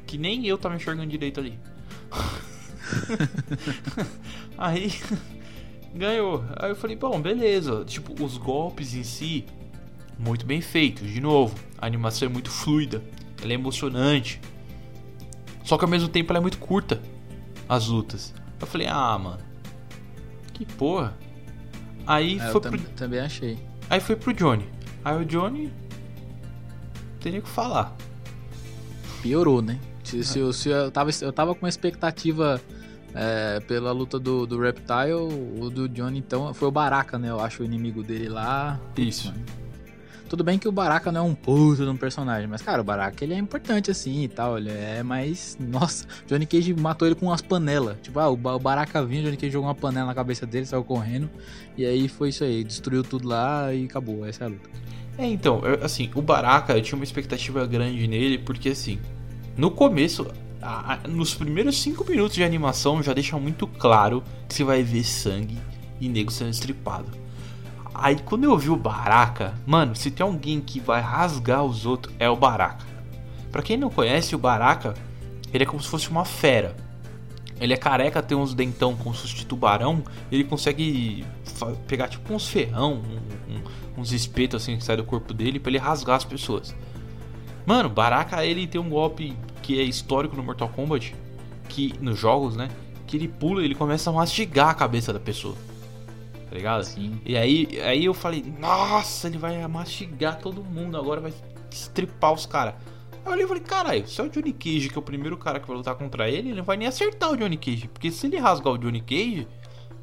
[0.07, 1.59] Que nem eu tava enxergando direito ali.
[4.57, 4.93] Aí
[5.95, 6.45] ganhou.
[6.57, 7.85] Aí eu falei, bom, beleza.
[7.87, 9.45] Tipo, os golpes em si,
[10.19, 11.09] muito bem feitos.
[11.11, 13.03] De novo, a animação é muito fluida,
[13.43, 14.41] ela é emocionante.
[15.65, 17.01] Só que ao mesmo tempo ela é muito curta,
[17.69, 18.35] as lutas.
[18.61, 19.39] Eu falei, ah, mano,
[20.53, 21.17] que porra.
[22.07, 23.59] Aí É, foi pro, também achei.
[23.89, 24.67] aí foi pro Johnny.
[25.05, 25.73] Aí o Johnny.
[27.21, 27.97] Teria que falar.
[29.23, 29.79] Piorou, né?
[30.03, 32.61] Se, se eu, se eu, tava, eu tava com uma expectativa
[33.15, 35.13] é, pela luta do, do Reptile,
[35.61, 37.31] o do Johnny, então, foi o Baraka, né?
[37.31, 38.81] Eu acho o inimigo dele lá.
[38.97, 39.29] Isso.
[39.29, 39.45] mano.
[40.29, 42.85] Tudo bem que o Baraka não é um puto de um personagem, mas, cara, o
[42.85, 44.59] Baraka ele é importante assim e tal.
[44.59, 45.57] Ele é mais.
[45.61, 47.97] Nossa, Johnny Cage matou ele com umas panelas.
[48.03, 50.67] Tipo, ah, o o Baraka vinha, o Johnny Cage jogou uma panela na cabeça dele,
[50.67, 51.31] saiu correndo.
[51.77, 54.27] E aí foi isso aí, destruiu tudo lá e acabou.
[54.27, 54.69] Essa é a luta.
[55.19, 58.99] É, então, eu- assim, o Baraka, eu tinha uma expectativa grande nele, porque assim,
[59.57, 60.27] no começo,
[60.65, 64.83] a- a- nos primeiros 5 minutos de animação já deixa muito claro que você vai
[64.83, 65.59] ver sangue
[66.01, 67.11] e nego sendo estripado.
[67.95, 72.15] Aí quando eu vi o Baraka, mano, se tem alguém que vai rasgar os outros,
[72.19, 72.85] é o Baraka.
[73.53, 74.95] Pra quem não conhece, o Baraka,
[75.53, 76.75] ele é como se fosse uma fera.
[77.61, 81.25] Ele é careca, tem uns dentão como se fosse de tubarão, ele consegue
[81.87, 82.95] pegar tipo uns ferrão,
[83.49, 86.75] um- um- uns espetos assim que sai do corpo dele pra ele rasgar as pessoas.
[87.65, 91.17] Mano, Baraka ele tem um golpe que é histórico no Mortal Kombat,
[91.71, 92.69] que nos jogos, né?
[93.07, 95.57] Que ele pula e ele começa a mastigar a cabeça da pessoa.
[96.51, 96.85] Tá ligado?
[96.85, 97.19] Sim.
[97.25, 101.33] E aí, aí eu falei, nossa, ele vai mastigar todo mundo, agora vai
[101.71, 102.75] estripar os caras.
[103.13, 105.39] Aí eu olhei e falei, caralho, se é o Johnny Cage que é o primeiro
[105.39, 107.89] cara que vai lutar contra ele, ele não vai nem acertar o Johnny Cage.
[107.89, 109.49] Porque se ele rasgar o Johnny Cage,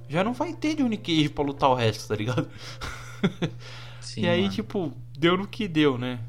[0.09, 2.49] já não vai ter Johnny Cage pra lutar o resto, tá ligado?
[4.01, 4.53] Sim, e aí, mano.
[4.53, 6.19] tipo, deu no que deu, né?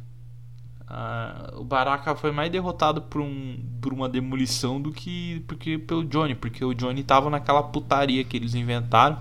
[0.94, 6.04] Ah, o Baraka foi mais derrotado por, um, por uma demolição do que porque pelo
[6.04, 9.18] Johnny, porque o Johnny tava naquela putaria que eles inventaram,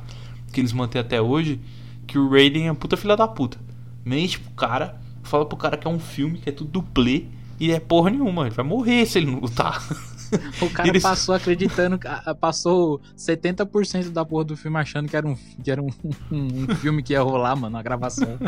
[0.51, 1.61] que eles mantêm até hoje,
[2.05, 3.57] que o Raiden é puta filha da puta.
[4.03, 7.71] Mente pro cara, fala pro cara que é um filme, que é tudo dublê, e
[7.71, 9.81] é porra nenhuma, ele vai morrer se ele não lutar.
[10.61, 11.99] O cara Eles- passou acreditando,
[12.39, 15.89] passou 70% da porra do filme achando que era um, que era um,
[16.31, 18.37] um- um filme que ia rolar, mano, a gravação.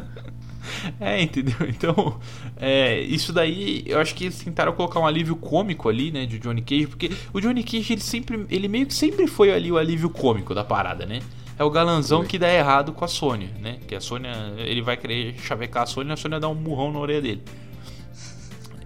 [0.98, 1.56] É, entendeu?
[1.68, 2.20] Então,
[2.56, 6.40] é, isso daí, eu acho que eles tentaram colocar um alívio cômico ali, né, de
[6.40, 9.78] Johnny Cage, porque o Johnny Cage, ele sempre, ele meio que sempre foi ali o
[9.78, 11.20] alívio cômico da parada, né?
[11.60, 12.28] É o galanzão Foi.
[12.30, 13.78] que dá errado com a Sônia, né?
[13.86, 17.00] Que a Sônia, ele vai querer chavecar a Sônia a Sônia dá um murrão na
[17.00, 17.44] orelha dele.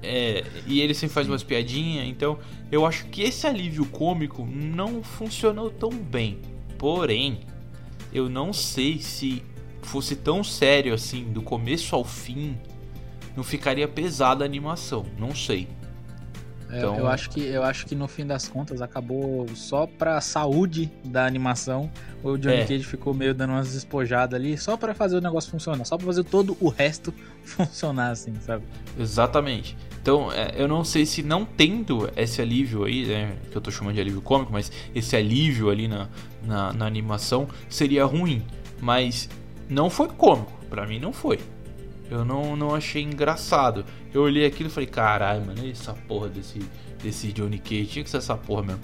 [0.07, 2.39] É, e ele sempre faz umas piadinhas, então
[2.71, 6.39] eu acho que esse alívio cômico não funcionou tão bem.
[6.77, 7.41] Porém,
[8.13, 9.43] eu não sei se
[9.81, 12.57] fosse tão sério assim, do começo ao fim,
[13.35, 15.05] não ficaria pesada a animação.
[15.17, 15.67] Não sei.
[16.69, 20.19] É, Então- eu, acho que, eu acho que no fim das contas acabou só pra
[20.19, 21.89] saúde da animação.
[22.21, 22.65] O Johnny É.
[22.65, 26.05] Cage ficou meio dando umas despojadas ali, só pra fazer o negócio funcionar, só pra
[26.07, 27.13] fazer todo o resto
[27.45, 28.65] funcionar, assim, sabe?
[28.99, 29.77] Exatamente.
[30.07, 33.69] Então, é, eu não sei se não tendo esse alívio aí, né, que eu tô
[33.69, 36.07] chamando de alívio cômico, mas esse alívio ali na,
[36.45, 38.41] na, na animação seria ruim.
[38.79, 39.29] Mas
[39.67, 40.49] não foi cômico.
[40.69, 41.41] Pra mim não foi.
[42.09, 43.83] Eu não, não achei engraçado.
[44.13, 46.59] Eu olhei aquilo e falei, caralho, mano, essa porra desse,
[47.03, 47.87] desse Johnny Cage.
[47.87, 48.79] Tinha que ser essa porra mesmo.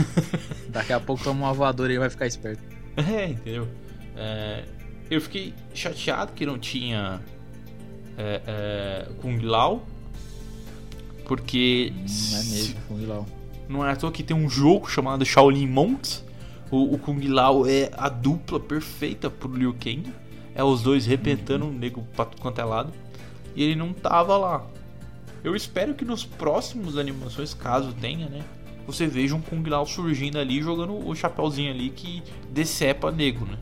[0.72, 2.62] Daqui a pouco toma uma voadora e vai ficar esperto.
[2.96, 3.68] É, entendeu?
[4.16, 4.64] É,
[5.10, 7.20] eu fiquei chateado que não tinha
[8.16, 9.86] é, é, Kung Lao.
[11.26, 13.26] Porque Não é mesmo, Kung Lao.
[13.68, 16.24] não é à toa que tem um jogo chamado Shaolin Monks,
[16.70, 20.12] O, o Kung Lao é a dupla perfeita pro Liu Kang.
[20.54, 22.92] É os dois arrebentando o nego pra tudo quanto é lado.
[23.54, 24.66] E ele não tava lá.
[25.44, 28.42] Eu espero que nos próximos animações, caso tenha, né?
[28.86, 33.58] Você veja um Kung Lao surgindo ali, jogando o chapéuzinho ali que decepa nego, né?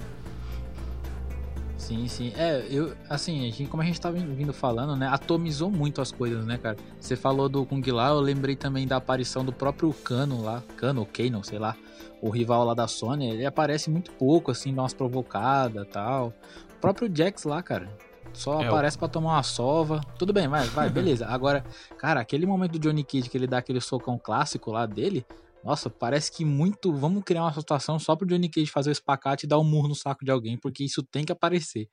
[1.84, 2.32] Sim, sim.
[2.34, 6.10] É, eu, assim, a gente, como a gente tava vindo falando, né, atomizou muito as
[6.10, 6.78] coisas, né, cara?
[6.98, 11.00] Você falou do Kung Lao, eu lembrei também da aparição do próprio Kano lá, Kano
[11.00, 11.76] ou Kano, sei lá,
[12.22, 16.32] o rival lá da Sony, ele aparece muito pouco, assim, dá umas provocadas tal.
[16.74, 17.86] O próprio Jax lá, cara,
[18.32, 20.00] só É, aparece pra tomar uma sova.
[20.18, 21.26] Tudo bem, vai, vai, beleza.
[21.26, 21.62] Agora,
[21.98, 25.26] cara, aquele momento do Johnny Cage que ele dá aquele socão clássico lá dele,
[25.64, 26.92] nossa, parece que muito.
[26.92, 29.88] Vamos criar uma situação só pro Johnny Cage fazer o espacate e dar um murro
[29.88, 31.84] no saco de alguém, porque isso tem que aparecer.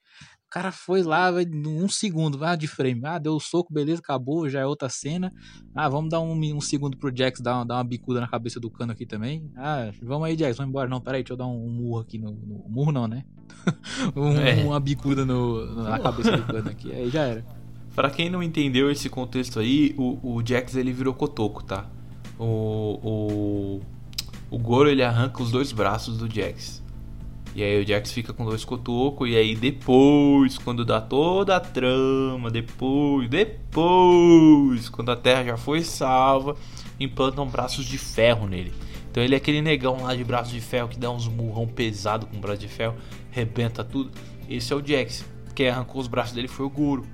[0.45, 3.01] O cara foi lá, vai, um segundo, ah, de frame.
[3.05, 5.31] Ah, deu o soco, beleza, acabou, já é outra cena.
[5.73, 8.59] Ah, vamos dar um, um segundo pro Jax dar, uma- dar uma bicuda na cabeça
[8.59, 9.49] do cano aqui também.
[9.55, 10.89] Ah, vamos aí, Jax, vamos embora.
[10.89, 13.23] Não, peraí, deixa eu dar um, um murro aqui no, no- Murro não, né?
[14.15, 14.55] Um- É.
[14.63, 16.91] Uma bicuda no- na cabeça do cano aqui.
[16.91, 17.45] Aí já era.
[17.95, 21.89] Pra quem não entendeu esse contexto aí, o, o Jax ele virou cotoco, tá?
[22.43, 23.81] O, o,
[24.49, 26.81] o Goro ele arranca os dois braços do Jax.
[27.53, 29.29] E aí o Jax fica com dois cotocos.
[29.29, 35.83] E aí depois, quando dá toda a trama, depois, depois, quando a terra já foi
[35.83, 36.55] salva,
[36.99, 38.73] implantam braços de ferro nele.
[39.11, 42.25] Então ele é aquele negão lá de braço de ferro que dá uns murrão pesado
[42.25, 42.95] com braço de ferro,
[43.29, 44.09] rebenta tudo.
[44.49, 45.25] Esse é o Jax.
[45.53, 47.05] Quem arrancou os braços dele foi o Goro.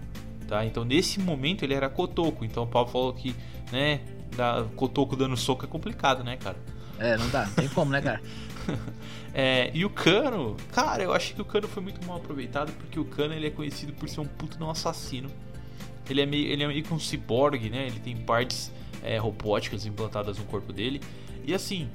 [0.48, 0.64] Tá?
[0.66, 2.46] Então nesse momento ele era Cotoco.
[2.46, 3.36] Então o Paulo falou que,
[3.74, 4.00] né,
[4.38, 6.58] dar Cotoco dando soco é complicado, né, cara?
[7.00, 8.22] É, não dá, não tem como, né, cara?
[9.40, 13.00] É, e o Cano, cara, eu acho que o Cano foi muito mal aproveitado porque
[13.00, 15.30] o Cano ele é conhecido por ser um puto um assassino.
[16.10, 17.86] Ele é meio, ele é meio que um ciborgue, né?
[17.86, 18.72] Ele tem partes
[19.04, 21.02] é, robóticas implantadas no corpo dele.
[21.46, 21.88] E assim,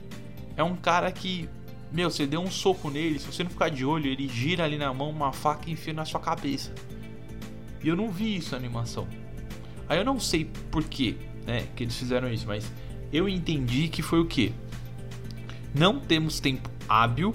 [0.56, 1.48] é um cara que,
[1.90, 4.78] meu, você deu um soco nele, se você não ficar de olho, ele gira ali
[4.78, 6.72] na mão uma faca e enfia na sua cabeça.
[7.82, 9.08] E eu não vi isso na animação.
[9.88, 12.70] Aí eu não sei por que, né, que eles fizeram isso, mas
[13.12, 14.52] eu entendi que foi o que?
[15.74, 17.34] Não temos tempo hábil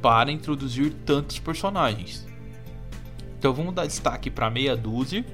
[0.00, 2.26] para introduzir tantos personagens.
[3.38, 5.24] Então vamos dar destaque para meia dúzia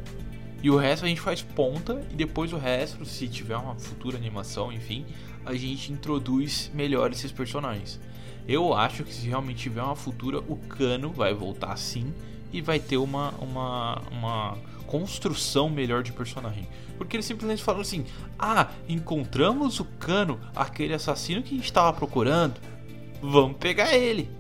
[0.63, 4.17] e o resto a gente faz ponta e depois o resto, se tiver uma futura
[4.17, 5.05] animação, enfim,
[5.45, 8.01] a gente introduz melhor esses personagens.
[8.47, 12.13] Eu acho que se realmente tiver uma futura, o Cano vai voltar sim
[12.53, 16.69] e vai ter uma, uma, uma construção melhor de personagem.
[17.05, 18.05] Porque eles simplesmente falam assim:
[18.39, 22.61] Ah, encontramos o Cano, aquele assassino que a gente estava procurando.
[23.21, 24.31] Vamos pegar ele.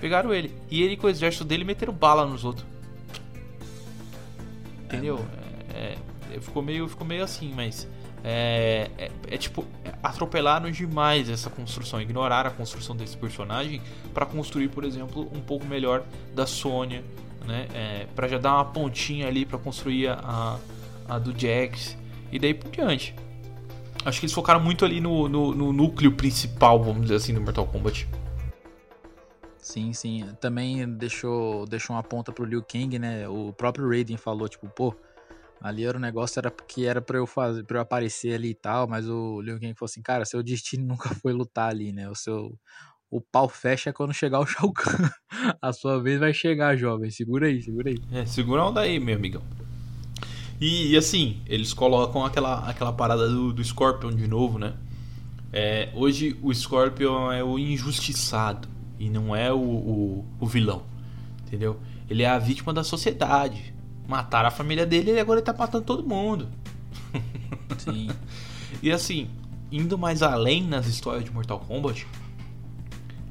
[0.00, 0.52] Pegaram ele.
[0.70, 2.66] E ele com o exército dele meteram bala nos outros.
[4.84, 5.24] Entendeu?
[5.72, 5.96] É,
[6.34, 7.88] é, ficou, meio, ficou meio assim, mas.
[8.24, 9.64] É, é, é tipo,
[10.00, 13.82] atropelaram demais essa construção, ignoraram a construção desse personagem
[14.14, 17.02] para construir, por exemplo, um pouco melhor da Sônia,
[17.44, 17.66] né?
[17.74, 20.58] É, para já dar uma pontinha ali para construir a,
[21.16, 21.96] a do Jax
[22.30, 23.14] e daí por diante.
[24.04, 27.40] Acho que eles focaram muito ali no, no, no núcleo principal, vamos dizer assim, do
[27.40, 28.08] Mortal Kombat.
[29.58, 30.26] Sim, sim.
[30.40, 33.28] Também deixou, deixou uma ponta pro Liu Kang, né?
[33.28, 34.92] O próprio Raiden falou, tipo, pô,
[35.60, 38.54] ali era o negócio, era porque era pra eu fazer, para eu aparecer ali e
[38.54, 42.08] tal, mas o Liu Kang falou assim, cara, seu destino nunca foi lutar ali, né?
[42.10, 42.58] O seu.
[43.08, 45.10] O pau fecha quando chegar o Shao Kahn.
[45.60, 47.10] A sua vez vai chegar, jovem.
[47.10, 47.98] Segura aí, segura aí.
[48.10, 49.42] É, segura onda aí, meu amigão.
[50.62, 54.74] E, e assim, eles colocam aquela, aquela parada do, do Scorpion de novo, né?
[55.52, 60.84] É, hoje o Scorpion é o injustiçado e não é o, o, o vilão,
[61.44, 61.80] entendeu?
[62.08, 63.74] Ele é a vítima da sociedade.
[64.06, 66.48] Mataram a família dele e agora ele tá matando todo mundo.
[67.78, 68.10] Sim.
[68.82, 69.28] E assim,
[69.70, 72.06] indo mais além nas histórias de Mortal Kombat,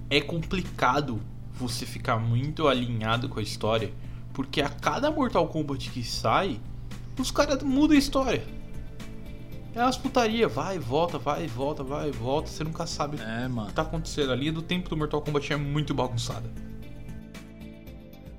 [0.09, 1.19] é complicado
[1.55, 3.91] você ficar muito alinhado com a história,
[4.33, 6.59] porque a cada Mortal Kombat que sai,
[7.21, 8.43] os caras mudam a história.
[9.73, 13.69] É umas putaria, vai, volta, vai, volta, vai, volta, você nunca sabe o É, mano.
[13.69, 14.31] que tá acontecendo.
[14.31, 16.49] A linha do tempo do Mortal Kombat é muito bagunçada.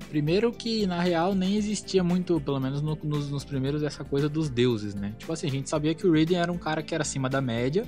[0.09, 4.29] Primeiro que, na real, nem existia muito, pelo menos no- nos, nos primeiros, essa coisa
[4.29, 5.15] dos deuses, né?
[5.17, 7.41] Tipo assim, a gente sabia que o Raiden era um cara que era acima da
[7.41, 7.83] média.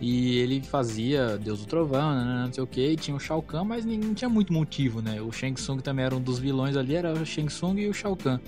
[0.00, 3.40] E ele fazia Deus do Trovão, né, não sei o que, e tinha o Shao
[3.40, 5.20] Kahn, mas não tinha muito motivo, né?
[5.22, 7.94] O Shang Tsung também era um dos vilões ali, era o Shang Tsung e o
[7.94, 8.40] Shao Kahn.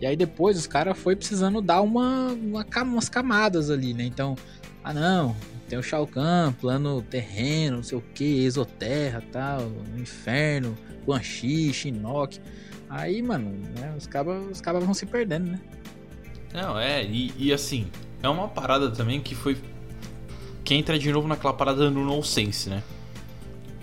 [0.00, 4.04] E aí depois os caras foi precisando dar uma, uma umas camadas ali, né?
[4.04, 4.36] Então,
[4.84, 5.34] ah não,
[5.68, 9.60] tem o Shao Kahn, plano terreno, não sei o que, exoterra tal,
[9.96, 12.40] inferno, Quan Chi, Shinnok.
[12.88, 15.60] Aí, mano, né, os cabas os cabas vão se perdendo, né?
[16.54, 17.88] Não, é, e, e assim,
[18.22, 19.56] é uma parada também que foi.
[20.64, 22.82] Que entra de novo naquela parada do nonsense, né?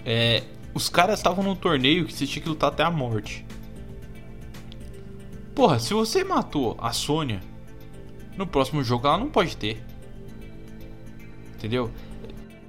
[0.06, 0.44] É,
[0.74, 3.45] os caras estavam num torneio que você tinha que lutar até a morte.
[5.56, 7.42] Porra, se você matou a Sônia,
[8.38, 9.82] no próximo jogo ela não pode ter.
[11.56, 11.90] Entendeu?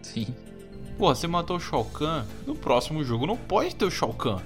[0.01, 0.29] Sim.
[0.97, 4.41] Porra, você matou o Shao Kahn, no próximo jogo não pode ter o Shao Kahn.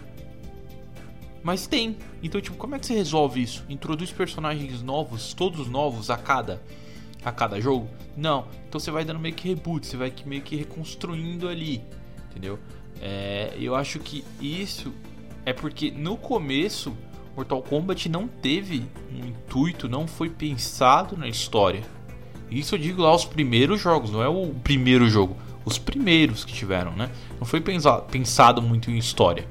[1.42, 1.98] Mas tem.
[2.22, 3.64] Então, tipo, como é que você resolve isso?
[3.68, 6.62] Introduz personagens novos, todos novos a cada
[7.22, 7.88] a cada jogo?
[8.16, 8.46] Não.
[8.68, 11.82] Então você vai dando meio que reboot, você vai meio que reconstruindo ali,
[12.30, 12.58] entendeu?
[13.00, 14.92] É, eu acho que isso
[15.44, 16.96] é porque no começo
[17.40, 21.82] Mortal Kombat não teve um intuito, não foi pensado na história.
[22.50, 25.34] Isso eu digo lá os primeiros jogos, não é o primeiro jogo,
[25.64, 27.10] os primeiros que tiveram, né?
[27.38, 29.48] Não foi pensa- pensado muito em história.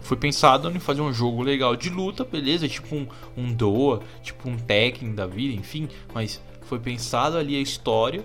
[0.00, 2.68] Foi pensado em fazer um jogo legal de luta, beleza?
[2.68, 5.88] Tipo um, um Doa, tipo um Tekken da vida, enfim.
[6.12, 8.24] Mas foi pensado ali a história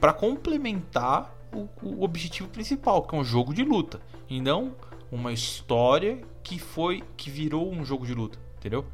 [0.00, 4.00] para complementar o, o objetivo principal, que é um jogo de luta.
[4.28, 4.72] E não
[5.12, 8.86] uma história que foi que virou um jogo de luta, entendeu?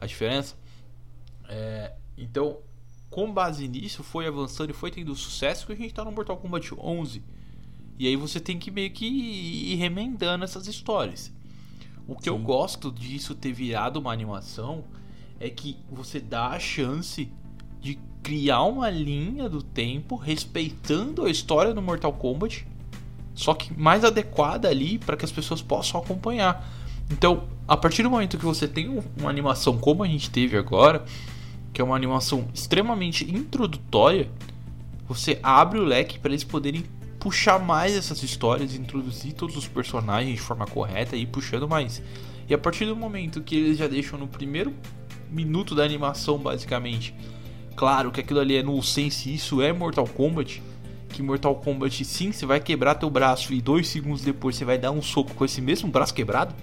[0.00, 0.54] A diferença?
[1.48, 2.58] É, então,
[3.10, 6.36] com base nisso, foi avançando e foi tendo sucesso que a gente tá no Mortal
[6.36, 7.24] Kombat 11.
[7.98, 11.32] E aí você tem que meio que ir remendando essas histórias.
[12.06, 12.44] O que eu Sim.
[12.44, 14.84] gosto disso ter virado uma animação
[15.40, 17.28] é que você dá a chance
[17.80, 22.64] de criar uma linha do tempo respeitando a história do Mortal Kombat,
[23.38, 26.68] só que mais adequada ali para que as pessoas possam acompanhar.
[27.08, 30.56] Então, a partir do momento que você tem um- uma animação como a gente teve
[30.56, 31.04] agora,
[31.72, 34.28] que é uma animação extremamente introdutória,
[35.08, 36.82] você abre o leque para eles poderem
[37.20, 42.02] puxar mais essas histórias, introduzir todos os personagens de forma correta e ir puxando mais.
[42.48, 44.74] E a partir do momento que eles já deixam no primeiro
[45.30, 47.14] minuto da animação, basicamente,
[47.76, 50.60] claro que aquilo ali é no sense, isso é Mortal Kombat.
[51.08, 54.78] Que Mortal Kombat sim, você vai quebrar teu braço e dois segundos depois você vai
[54.78, 56.54] dar um soco com esse mesmo braço quebrado.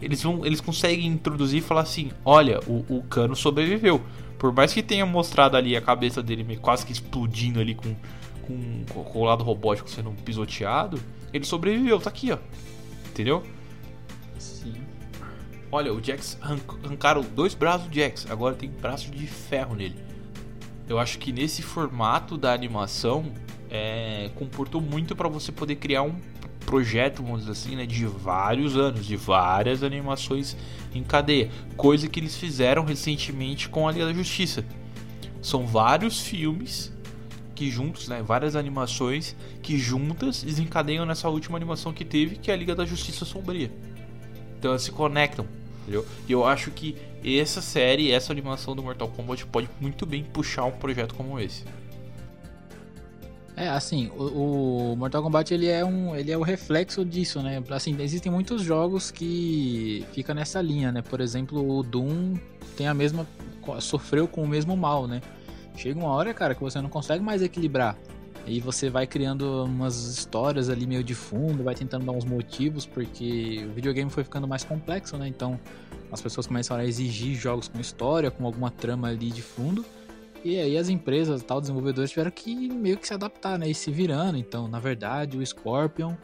[0.00, 4.00] Eles, vão, eles conseguem introduzir e falar assim: olha, o, o cano sobreviveu.
[4.38, 7.94] Por mais que tenha mostrado ali a cabeça dele quase que explodindo ali com,
[8.40, 10.98] com, com o lado robótico sendo pisoteado,
[11.30, 12.38] ele sobreviveu, tá aqui, ó.
[13.10, 13.42] Entendeu?
[14.38, 14.72] Sim.
[15.70, 19.96] Olha, o Jax arranc- arrancaram dois braços do Jax, agora tem braço de ferro nele.
[20.90, 23.32] Eu acho que nesse formato da animação
[23.70, 26.16] é, comportou muito para você poder criar um
[26.66, 30.56] projeto, vamos dizer assim, né, de vários anos, de várias animações
[30.92, 34.64] em cadeia, coisa que eles fizeram recentemente com a Liga da Justiça.
[35.40, 36.92] São vários filmes
[37.54, 42.54] que juntos, né, várias animações que juntas desencadeiam nessa última animação que teve, que é
[42.54, 43.70] a Liga da Justiça Sombria.
[44.58, 45.46] Então elas se conectam,
[45.90, 46.06] entendeu?
[46.28, 50.64] E eu acho que essa série, essa animação do Mortal Kombat pode muito bem puxar
[50.64, 51.64] um projeto como esse.
[53.56, 57.62] É, assim, o, o Mortal Kombat ele é, um, ele é o reflexo disso, né?
[57.70, 61.02] Assim, existem muitos jogos que fica nessa linha, né?
[61.02, 62.36] Por exemplo, o Doom
[62.76, 63.26] tem a mesma
[63.80, 65.20] sofreu com o mesmo mal, né?
[65.76, 67.96] Chega uma hora, cara, que você não consegue mais equilibrar.
[68.50, 72.84] E você vai criando umas histórias ali meio de fundo, vai tentando dar uns motivos,
[72.84, 75.28] porque o videogame foi ficando mais complexo, né?
[75.28, 75.58] Então
[76.10, 79.84] as pessoas começaram a exigir jogos com história, com alguma trama ali de fundo.
[80.44, 83.68] E aí as empresas, tal, desenvolvedores tiveram que meio que se adaptar, né?
[83.68, 84.36] E se virando.
[84.36, 86.14] Então, na verdade, o Scorpion.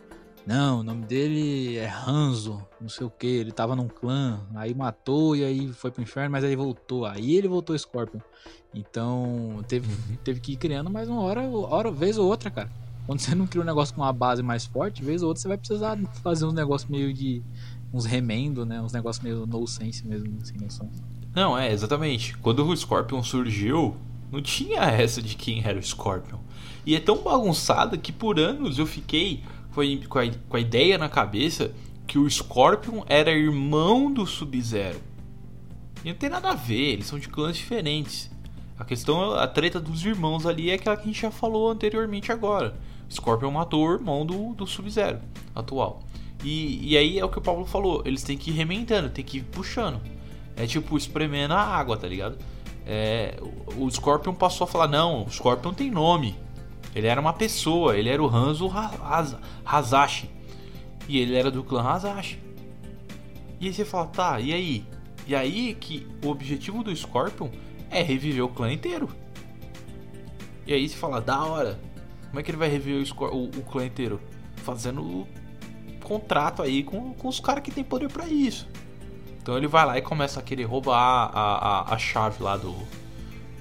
[0.47, 3.27] Não, o nome dele é Hanzo, não sei o que.
[3.27, 7.05] Ele tava num clã, aí matou e aí foi pro inferno, mas aí voltou.
[7.05, 8.21] Aí ele voltou Scorpion.
[8.73, 9.89] Então, teve,
[10.23, 12.71] teve que ir criando mais uma hora, hora, vez ou outra, cara.
[13.07, 15.49] Quando você não cria um negócio com uma base mais forte, vez ou outra você
[15.49, 17.43] vai precisar fazer uns negócios meio de.
[17.93, 18.81] uns remendo, né?
[18.81, 20.89] Uns negócios meio no sense mesmo, sem noção.
[21.35, 22.37] Não, é, exatamente.
[22.39, 23.97] Quando o Scorpion surgiu,
[24.31, 26.39] não tinha essa de quem era o Scorpion.
[26.85, 29.43] E é tão bagunçada que por anos eu fiquei
[29.81, 31.73] a, com a, com a ideia na cabeça
[32.07, 35.01] que o Scorpion era irmão do Sub-Zero.
[36.05, 38.31] E não tem nada a ver, eles são de clãs diferentes.
[38.79, 42.31] A questão, a treta dos irmãos ali é aquela que a gente já falou anteriormente
[42.31, 42.79] agora.
[43.11, 45.21] Scorpion matou o irmão do, do Sub-Zero
[45.55, 46.03] atual.
[46.45, 49.25] E, e aí é o que o Pablo falou, eles têm que ir remendando, tem
[49.25, 50.01] que ir puxando.
[50.55, 52.39] É tipo espremendo a água, tá ligado?
[52.87, 53.37] É,
[53.77, 56.37] o Scorpion passou a falar: não, o Scorpion tem nome.
[56.97, 60.31] Ele era uma pessoa, ele era o Hanzo Ha- Haz- Hazashi.
[61.07, 62.39] E ele era do clã Hazashi.
[63.61, 64.85] E aí você fala: tá, e aí?
[65.27, 67.51] E aí que o objetivo do Scorpion
[67.91, 69.11] é reviver o clã inteiro.
[70.67, 71.79] E aí você fala: da hora.
[72.29, 74.19] Como é que ele vai reviver o, Scor- o- o clã inteiro?
[74.57, 75.27] Fazendo
[76.03, 78.67] contrato aí com, com os caras que tem poder pra isso.
[79.43, 82.75] Então ele vai lá e começa a querer roubar a, a, a chave lá do,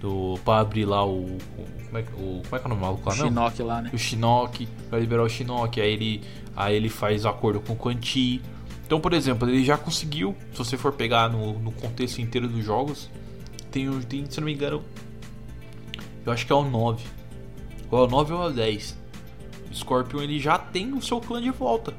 [0.05, 1.39] do pra abrir lá o, o-
[1.85, 3.25] como, é, que- o como é que é o nome do maluco lá, não?
[3.25, 3.89] Shinnok lá, né?
[3.93, 6.21] o Shinnok, pra liberar o Shinnok, aí ele,
[6.55, 8.41] aí ele faz acordo com o Quan Chi.
[8.85, 12.63] Então, por exemplo, ele já conseguiu, se você for pegar no, no contexto inteiro dos
[12.63, 13.09] jogos,
[13.71, 14.83] tem, tem, se não me engano,
[16.25, 17.03] eu acho que é o 9.
[17.91, 18.97] Ou é o 9 ou é o 10.
[19.71, 21.93] O Scorpion ele já tem o seu clã de volta.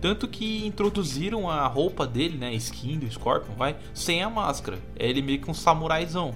[0.00, 4.78] Tanto que introduziram a roupa dele, né, a skin do Scorpion, vai, sem a máscara.
[4.96, 6.34] É ele meio que um samuraizão.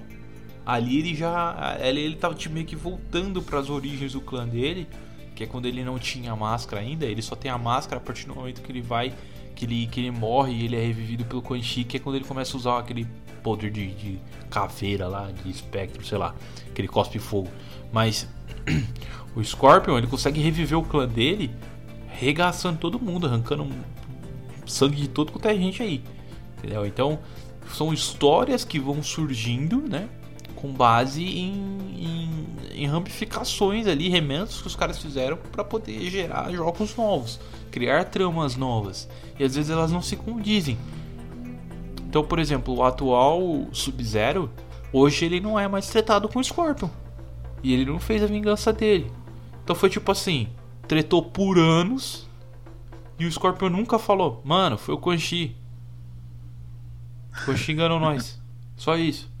[0.65, 1.77] Ali ele já.
[1.81, 4.87] Ele, ele tava tipo, meio que voltando para as origens do clã dele.
[5.35, 7.05] Que é quando ele não tinha a máscara ainda.
[7.05, 9.13] Ele só tem a máscara a partir do momento que ele vai.
[9.55, 11.83] Que ele, que ele morre e ele é revivido pelo Quan Chi.
[11.83, 13.07] Que é quando ele começa a usar aquele
[13.41, 16.33] poder de, de caveira lá, de espectro, sei lá.
[16.73, 17.49] Que ele cospe fogo.
[17.91, 18.27] Mas
[19.35, 21.51] o Scorpion ele consegue reviver o clã dele.
[22.07, 23.67] Regaçando todo mundo, arrancando
[24.65, 26.03] sangue de todo quanto é gente aí.
[26.57, 26.85] Entendeu?
[26.85, 27.19] Então
[27.73, 30.07] são histórias que vão surgindo, né?
[30.63, 31.53] Com base em,
[31.99, 37.37] em, em ramificações ali, remendos que os caras fizeram para poder gerar jogos novos,
[37.69, 39.09] criar tramas novas.
[39.37, 40.77] E às vezes elas não se condizem.
[42.07, 44.49] Então, por exemplo, o atual Sub-Zero,
[44.93, 46.89] hoje ele não é mais tratado com o Scorpion.
[47.61, 49.11] E ele não fez a vingança dele.
[49.63, 50.47] Então foi tipo assim,
[50.87, 52.29] tretou por anos
[53.17, 55.57] e o Scorpion nunca falou, mano, foi o Quan Chi.
[57.41, 58.41] O Quan Chi enganou nós.
[58.77, 59.32] Só isso.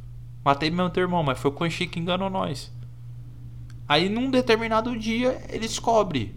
[0.43, 2.71] Matei meu teu irmão, mas foi o Quan Chi que enganou nós.
[3.87, 6.35] Aí num determinado dia ele descobre.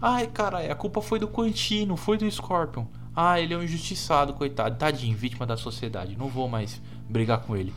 [0.00, 2.86] Ai, caralho, a culpa foi do Quan Chi, não foi do Scorpion.
[3.14, 4.76] Ah, ele é um injustiçado, coitado.
[4.76, 6.18] Tadinho, vítima da sociedade.
[6.18, 7.72] Não vou mais brigar com ele.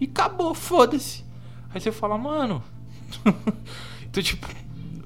[0.00, 1.24] E acabou, foda-se.
[1.72, 2.60] Aí você fala, mano.
[4.02, 4.48] então, tipo,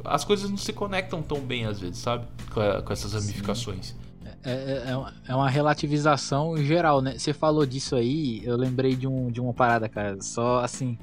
[0.02, 2.26] as coisas não se conectam tão bem às vezes, sabe?
[2.50, 3.90] Com, essas ramificações.
[3.90, 4.05] É,
[4.50, 7.18] é- é uma- é uma relativização geral, né?
[7.18, 10.20] Você falou disso aí, eu lembrei de, um, de uma parada, cara.
[10.20, 10.98] Só assim,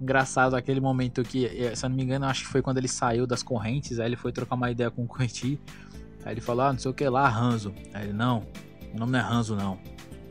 [0.00, 2.88] engraçado aquele momento que, eh, se eu não me engano, acho que foi quando ele
[2.88, 5.58] saiu das correntes, aí ele foi trocar uma ideia com o Quentin.
[6.24, 7.72] Aí ele falou, ah, não sei o que lá, Ranzo.
[7.94, 8.44] Aí ele, não,
[8.94, 9.78] o nome não é Ranzo, não.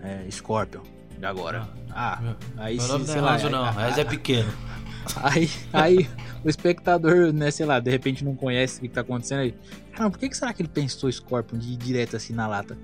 [0.02, 0.82] É Scorpion,
[1.18, 1.68] de agora.
[1.92, 2.20] Ah,
[2.58, 4.52] aí Meu se- nome não é Ranzo, não, aí- mas é pequeno.
[5.24, 6.10] Aí, aí
[6.44, 9.54] o espectador, né, sei lá, de repente não conhece o que tá acontecendo aí.
[9.92, 12.78] Caramba, por que, que será que ele pensou Scorpion de ir direto assim na lata?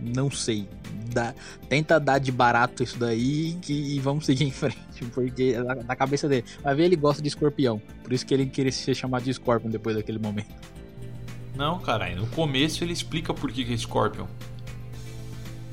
[0.00, 0.68] Não sei.
[1.12, 1.34] Dá-
[1.68, 4.78] tenta dar de barato isso daí que, e vamos seguir em frente.
[5.12, 6.44] Porque na, na cabeça dele.
[6.62, 7.80] Vai ver, ele gosta de escorpião.
[8.02, 10.48] Por isso que ele queria ser chamado de Scorpion depois daquele momento.
[11.56, 14.26] Não, caralho, no começo ele explica por que que é Scorpion.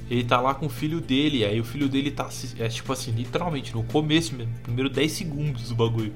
[0.10, 2.30] Ele tá lá com o filho dele, aí o filho dele tá.
[2.60, 6.14] É tipo assim, literalmente, no começo mesmo, primeiro 10 segundos do bagulho.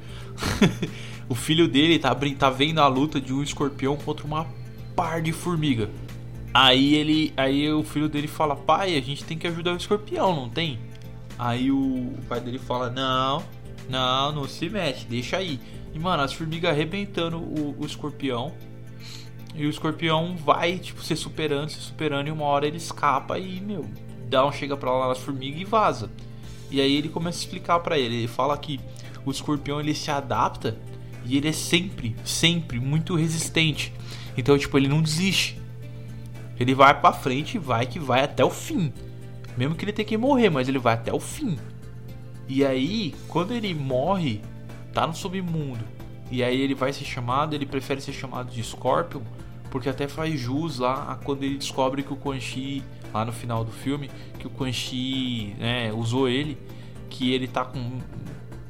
[1.28, 4.46] o filho dele tá, tá vendo a luta de um escorpião contra uma
[4.96, 5.90] par de formiga.
[6.54, 7.34] Aí ele.
[7.36, 10.80] Aí o filho dele fala, pai, a gente tem que ajudar o escorpião, não tem?
[11.38, 13.44] Aí o, o pai dele fala, não,
[13.90, 15.60] não, não se mete, deixa aí.
[15.94, 18.54] E mano, as formigas arrebentando o, o escorpião.
[19.56, 23.60] E o escorpião vai, tipo, se superando, se superando, e uma hora ele escapa e,
[23.60, 23.86] meu,
[24.45, 26.12] um chega pra lá nas formigas e vaza.
[26.70, 28.80] E aí ele começa a explicar pra ele, ele fala que
[29.26, 30.78] o escorpião ele se adapta
[31.26, 33.91] e ele é sempre, sempre muito resistente.
[34.38, 35.60] Então, tipo, ele não desiste.
[36.60, 38.93] Ele vai pra frente e vai que vai até o fim.
[39.58, 41.58] Mesmo que ele tenha que morrer, mas ele vai até o fim.
[42.47, 44.41] E aí, quando ele morre,
[44.93, 45.84] tá no submundo.
[46.32, 49.22] E aí ele vai ser chamado, ele prefere ser chamado de Scorpion,
[49.70, 53.32] porque até faz jus lá a quando ele descobre que o Quan Chi, lá no
[53.32, 56.57] final do filme, que o Quan Chi né, usou ele,
[57.09, 57.99] que ele tá com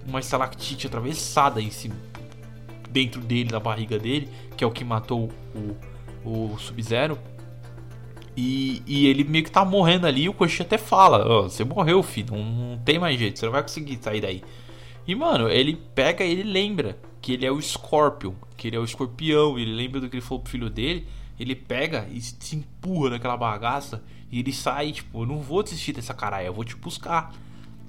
[0.05, 1.95] uma estalactite atravessada em cima,
[2.89, 5.75] dentro dele, na barriga dele, que é o que matou o,
[6.53, 7.17] o Sub-Zero.
[8.35, 11.43] E, e ele meio que tá morrendo ali, e o Quan Chi até fala, "Ó,
[11.43, 14.43] você morreu, filho, não, não tem mais jeito, você não vai conseguir sair daí.
[15.07, 18.83] E, mano, ele pega ele lembra que ele é o Scorpion, que ele é o
[18.83, 21.07] escorpião, ele lembra do que ele falou pro filho dele,
[21.39, 25.93] ele pega e se empurra naquela bagaça e ele sai, tipo, eu não vou desistir
[25.93, 27.33] dessa caralho, eu vou te buscar.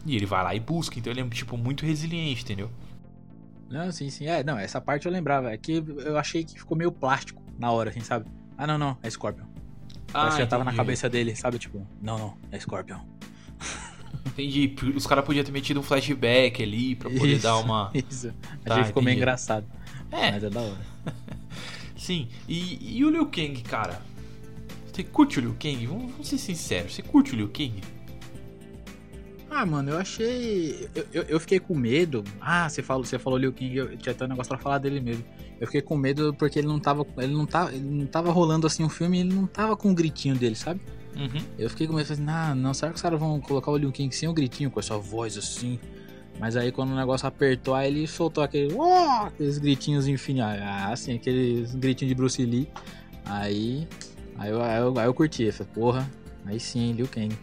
[0.07, 2.71] E ele vai lá e busca, então ele é, tipo, muito resiliente, entendeu?
[3.69, 4.27] Não, sim, sim.
[4.27, 5.53] É, não, essa parte eu lembrava.
[5.53, 8.29] É que eu achei que ficou meio plástico na hora, assim, sabe?
[8.57, 9.45] Ah, não, não, é Scorpion.
[10.13, 11.59] Parece que já tava na cabeça dele, sabe?
[11.59, 13.01] Tipo, não, não, é Scorpion.
[14.27, 17.91] Entendi, os caras podiam ter metido um flashback ali pra poder Isso, dar uma...
[18.11, 18.33] Isso.
[18.65, 19.67] Tá, que ficou meio engraçado.
[20.11, 20.87] É, Mas é da hora.
[21.97, 22.29] sim.
[22.49, 24.01] E, e o Liu Kang, cara?
[24.93, 25.87] Você curte o Liu Kang?
[25.87, 27.81] Vamos, vamos ser sinceros, você curte o Liu Kang?
[29.51, 30.89] Ah, mano, eu achei.
[30.95, 32.23] Eu, eu, eu fiquei com medo.
[32.41, 35.01] Ah, você falou, você falou Liu Kang, eu tinha até um negócio pra falar dele
[35.01, 35.25] mesmo.
[35.61, 37.05] Eu fiquei com medo porque ele não tava.
[37.19, 37.75] Ele não tava.
[37.75, 40.55] Ele não tava rolando assim um filme e ele não tava com o gritinho dele,
[40.55, 40.81] sabe?
[41.17, 41.43] Uhum.
[41.59, 43.77] Eu fiquei com medo, falei assim, ah, não, será que os caras vão colocar o
[43.77, 45.79] Liu Kang sem o gritinho, com essa voz assim?
[46.39, 50.89] Mas aí quando o negócio apertou, aí ele soltou aquele, "Uó!", aqueles gritinhos enfim, ah,
[50.91, 52.69] assim, aqueles gritinhos de Bruce Lee.
[53.27, 53.87] Aí,
[54.39, 56.11] aí eu, aí eu, aí eu curti, eu falei, porra,
[56.47, 57.37] aí sim, Liu Kang.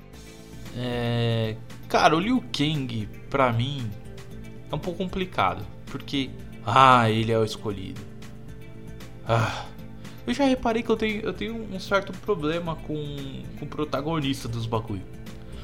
[0.75, 1.55] É,
[1.87, 3.89] cara, o Liu Kang, pra mim,
[4.71, 5.65] é um pouco complicado.
[5.85, 6.29] Porque,
[6.65, 8.01] ah, ele é o escolhido.
[9.27, 9.65] Ah,
[10.27, 13.15] eu já reparei que eu tenho, eu tenho um certo problema com,
[13.57, 15.01] com o protagonista dos bagulho.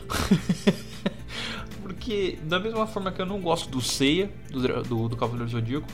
[1.83, 5.87] Porque, da mesma forma que eu não gosto do Seiya, do, do, do Cavaleiro Zodíaco,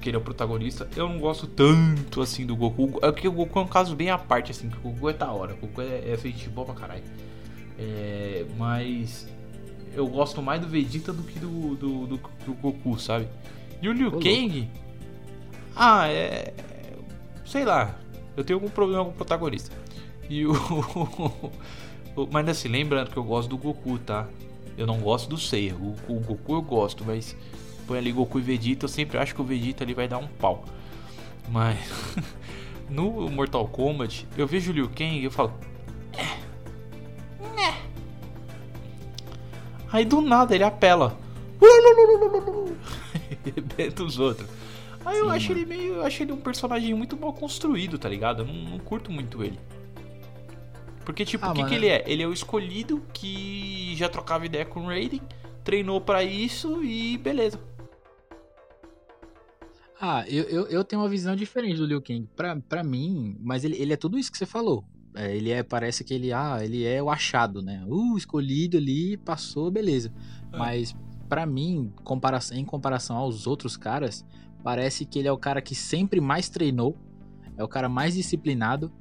[0.00, 3.00] que ele é o protagonista, eu não gosto tanto assim do Goku.
[3.02, 5.12] É que o Goku é um caso bem à parte, assim, que o Goku é
[5.12, 5.54] da hora.
[5.54, 7.02] O Goku é, é feito boa pra caralho.
[7.76, 9.28] É, mas
[9.94, 13.26] eu gosto mais do Vegeta do que do, do, do, do Goku, sabe?
[13.82, 14.68] E o Liu Kang.
[15.74, 16.54] Ah, é.
[17.48, 17.94] Sei lá.
[18.36, 19.74] Eu tenho algum problema com o protagonista.
[20.28, 20.54] E o.
[22.30, 24.28] mas assim, lembrando que eu gosto do Goku, tá?
[24.76, 25.74] Eu não gosto do Seiya.
[25.74, 27.34] O, o Goku eu gosto, mas.
[27.86, 30.26] Põe ali Goku e Vegeta, eu sempre acho que o Vegeta ali vai dar um
[30.26, 30.62] pau.
[31.48, 31.78] Mas.
[32.88, 35.54] no Mortal Kombat, eu vejo o Liu Kang e eu falo.
[39.90, 41.18] Aí do nada ele apela.
[41.62, 44.57] E Rebenta os outros.
[45.04, 45.60] Aí eu Sim, acho mano.
[45.60, 45.94] ele meio.
[45.94, 48.42] Eu acho ele um personagem muito mal construído, tá ligado?
[48.42, 49.58] Eu não, não curto muito ele.
[51.04, 51.70] Porque, tipo, Ah, o que, mano.
[51.70, 52.04] que ele é?
[52.06, 55.22] Ele é o escolhido que já trocava ideia com o Raiden,
[55.64, 57.58] treinou pra isso e beleza.
[60.00, 62.28] Ah, eu, eu, eu tenho uma visão diferente do Liu Kang.
[62.36, 64.84] Pra, pra mim, mas ele, ele é tudo isso que você falou.
[65.14, 67.82] É, ele é, parece que ele, ah, ele é o achado, né?
[67.88, 70.12] Uh, escolhido ali, passou, beleza.
[70.52, 70.56] É.
[70.56, 70.94] Mas
[71.28, 74.24] pra mim, compara em comparação aos outros caras,
[74.62, 76.96] parece que ele é o cara que sempre mais treinou,
[77.56, 78.92] é o cara mais disciplinado,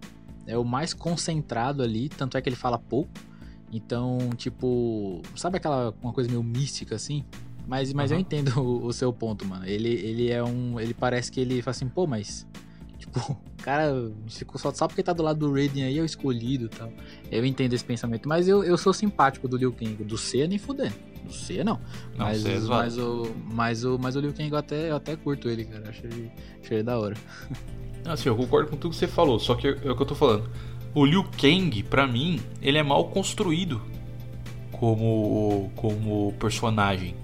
[0.46, 3.12] é o mais concentrado ali, tanto é que ele fala pouco.
[3.72, 7.26] Então, tipo, sabe aquela uma coisa meio mística assim?
[7.68, 8.22] Mas, mas eu Aham.
[8.22, 9.66] entendo o, o seu ponto, mano.
[9.66, 10.80] Ele, ele é um.
[10.80, 12.48] Ele parece que ele fala assim, pô, mas.
[12.98, 13.94] Tipo, o cara
[14.30, 16.92] ficou só, só porque tá do lado do Raiden aí, é o escolhido e tal.
[17.30, 20.04] Eu entendo esse pensamento, mas eu, eu sou simpático do Liu Kang.
[20.04, 20.96] Do C nem fudendo.
[21.28, 21.80] Do C não.
[22.18, 24.96] Não, mas, você é mas, o, mas, o, mas o Liu Kang eu até, eu
[24.96, 25.90] até curto ele, cara.
[25.90, 26.32] Acho ele,
[26.64, 27.16] acho ele da hora.
[28.06, 30.16] Assim, eu concordo com tudo que você falou, só que é o que eu tô
[30.16, 30.50] falando.
[30.96, 33.82] O Liu Kang, pra mim, ele é mal construído
[34.72, 37.16] como, como personagem.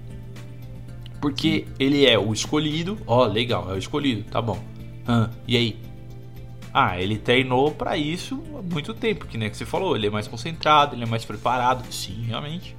[1.20, 4.58] Porque ele é o escolhido, ó, legal, é o escolhido, tá bom.
[5.08, 5.78] Hã, e aí?
[6.72, 10.10] Ah, ele treinou pra isso há muito tempo, que nem que você falou, ele é
[10.10, 11.90] mais concentrado, ele é mais preparado.
[11.90, 12.76] Sim, realmente.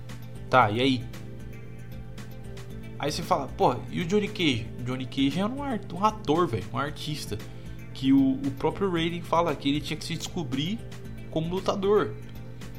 [0.55, 1.03] Tá, e aí?
[2.97, 4.65] Aí você fala, pô, e o Johnny Cage?
[4.79, 7.37] O Johnny Cage é um, art- um ator, velho, um artista.
[7.93, 10.79] Que o, o próprio Raiden fala que ele tinha que se descobrir
[11.29, 12.13] como lutador.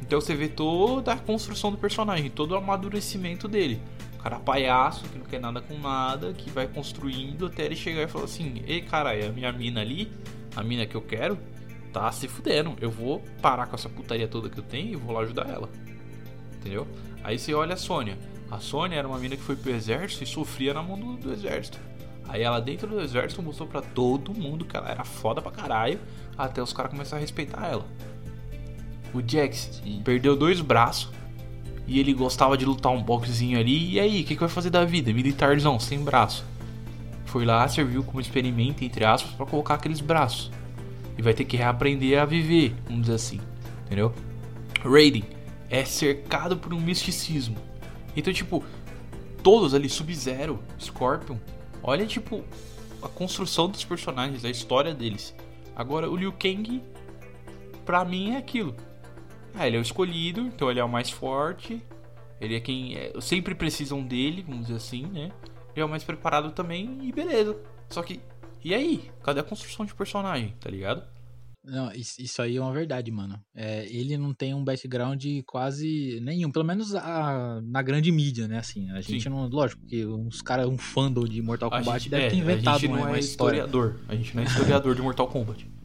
[0.01, 3.79] Então você vê toda a construção do personagem, todo o amadurecimento dele.
[4.19, 8.05] O cara palhaço, que não quer nada com nada, que vai construindo até ele chegar
[8.05, 10.11] e falar assim: Ei, caralho, a minha mina ali,
[10.57, 11.39] a mina que eu quero,
[11.93, 12.75] tá se fudendo.
[12.81, 15.69] Eu vou parar com essa putaria toda que eu tenho e vou lá ajudar ela.
[16.57, 16.89] Entendeu?
[17.27, 18.17] Aí você olha a Sônia.
[18.49, 21.33] A Sônia era uma mina que foi pro exército e sofria na mão do, do
[21.33, 21.77] exército.
[22.29, 25.99] Aí ela dentro do exército mostrou pra todo mundo que ela era foda pra caralho,
[26.39, 27.85] até os caras começaram a respeitar ela.
[29.13, 30.03] O Jax Sim.
[30.05, 31.11] perdeu dois braços
[31.85, 33.95] e ele gostava de lutar um boxezinho ali.
[33.95, 35.13] E aí, o que, que vai fazer da vida?
[35.13, 36.45] Militarzão, sem braço.
[37.25, 40.53] Foi lá, serviu como experimento, entre aspas, pra colocar aqueles braços.
[41.19, 43.41] E vai ter que reaprender a viver, vamos dizer assim.
[43.85, 44.15] Entendeu?
[44.85, 45.36] Raiden
[45.71, 47.57] é cercado por um misticismo.
[48.17, 48.65] Então, tipo,
[49.43, 51.37] todos ali, Sub-Zero, Scorpion,
[51.83, 52.45] olha, tipo,
[53.03, 55.35] a construção dos personagens, a história deles.
[55.75, 56.83] Agora, o Liu Kang,
[57.85, 58.75] pra mim, é aquilo.
[59.55, 61.83] Ah, ele é o escolhido, então ele é o mais forte.
[62.41, 65.31] Ele é quem é, sempre precisam dele, vamos dizer assim, né?
[65.75, 67.57] Ele é o mais preparado também e beleza.
[67.89, 68.21] Só que,
[68.63, 69.11] e aí?
[69.23, 71.03] Cadê a construção de personagem, tá ligado?
[71.67, 73.41] Não, isso, isso aí é uma verdade, mano.
[73.55, 78.59] É, ele não tem um background quase nenhum, pelo menos a- na grande mídia, né?
[78.59, 79.29] Assim, a gente Sim.
[79.31, 79.49] não.
[79.49, 82.77] Lógico que uns caras, um fandom de Mortal A Kombat gente, deve é, ter inventado
[82.77, 83.57] a gente uma, não uma é história.
[83.59, 84.01] historiador.
[84.09, 85.67] A gente não é historiador de Mortal Kombat.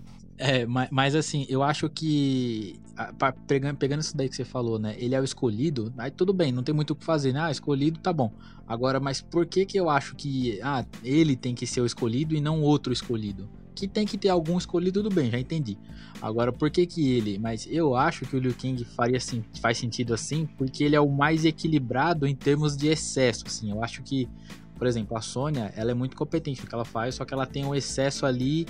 [0.44, 2.76] É, mas, mas assim, eu acho que.
[2.98, 4.96] a- pa- Pegando, pegando isso daí que você falou, né?
[4.98, 7.42] Ele é o escolhido, aí tudo bem, não tem muito o que fazer, né?
[7.42, 8.32] Ah, escolhido, tá bom.
[8.68, 10.60] Agora, mas por que que eu acho que.
[10.64, 13.48] Ah, ele tem que ser o escolhido e não outro escolhido?
[13.82, 15.76] Que tem que ter algum escolhido, tudo bem, já entendi.
[16.22, 17.40] Agora, por que que ele?
[17.40, 21.02] Mas eu acho que o Liu Kang faria assim, faz sentido assim, porque ele é
[21.02, 23.72] o mais equilibrado em termos de excesso, assim.
[23.72, 24.30] Eu acho que,
[24.76, 27.48] por exemplo, a Sônia, ela é muito competente no que ela faz, só que ela
[27.48, 28.68] tem um excesso ali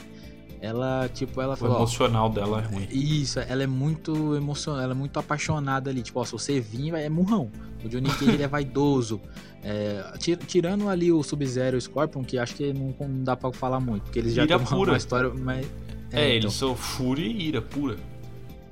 [0.62, 2.88] ela, tipo, ela O falou, ó, emocional dela é ruim.
[2.92, 6.02] Isso, ela é muito emocionada, ela é muito apaixonada ali.
[6.04, 7.50] Tipo, ó, se você vir, é murrão.
[7.84, 9.20] O Johnny Cage ele é vaidoso.
[9.64, 13.36] É, ti- tirando ali o Sub-Zero e o Scorpion, que acho que não, não dá
[13.36, 15.32] pra falar muito, porque eles já têm uma, história.
[15.36, 15.68] Mas,
[16.12, 17.96] É, então, eles são fúria e ira pura.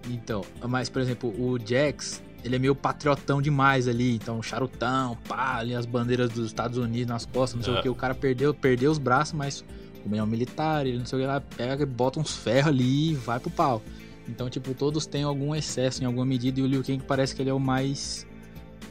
[0.09, 5.57] então, mas por exemplo, o Jax, ele é meio patriotão demais ali, então charutão, pá,
[5.57, 7.79] ali as bandeiras dos Estados Unidos nas costas, não sei É.
[7.79, 7.89] o que.
[7.89, 9.63] O cara perdeu, perdeu os braços, mas
[10.03, 12.67] como ele é um militar, ele não sei o que lá, pega, bota uns ferros
[12.69, 13.81] ali e vai pro pau.
[14.27, 17.41] Então, tipo, todos têm algum excesso em alguma medida e o Liu Kang parece que
[17.41, 18.27] ele é o mais.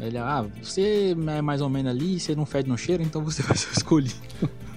[0.00, 3.42] Ele, ah, você é mais ou menos ali, você não fede no cheiro, então você
[3.44, 4.14] vai ser o escolhido.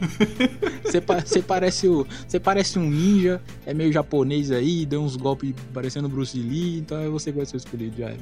[0.84, 5.16] você, pa- você parece o, você parece um ninja, é meio japonês aí, deu uns
[5.16, 8.14] golpes parecendo Bruce Lee, então é você que vai ser o escolhido, já.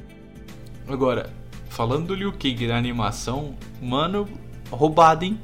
[0.88, 1.30] Agora,
[1.70, 4.28] falando do Liu Kang na animação, mano,
[4.70, 5.40] roubado, hein?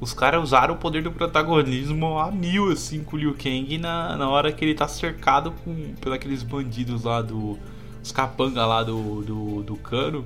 [0.00, 4.16] Os caras usaram o poder do protagonismo a mil, assim, com o Liu Kang na,
[4.16, 7.58] na hora que ele tá cercado com, por aqueles bandidos lá do.
[8.02, 10.24] Os capanga lá do, do, do cano.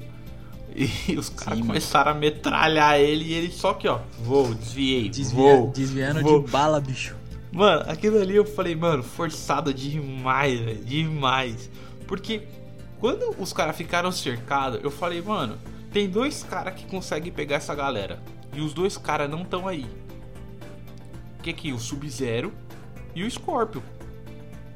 [0.74, 5.56] E os caras começaram a metralhar ele e ele só que, ó, vou, desviei, Desvia-
[5.56, 5.68] vou.
[5.68, 6.42] desviando vou.
[6.42, 7.14] de bala, bicho.
[7.52, 11.70] Mano, aquilo ali eu falei, mano, forçado demais, velho, demais.
[12.06, 12.42] Porque
[13.00, 15.56] quando os caras ficaram cercados, eu falei, mano,
[15.92, 18.20] tem dois caras que conseguem pegar essa galera.
[18.52, 19.86] E os dois caras não estão aí.
[21.42, 21.72] Que que?
[21.72, 22.52] O Sub-Zero
[23.14, 23.80] e o Scorpion.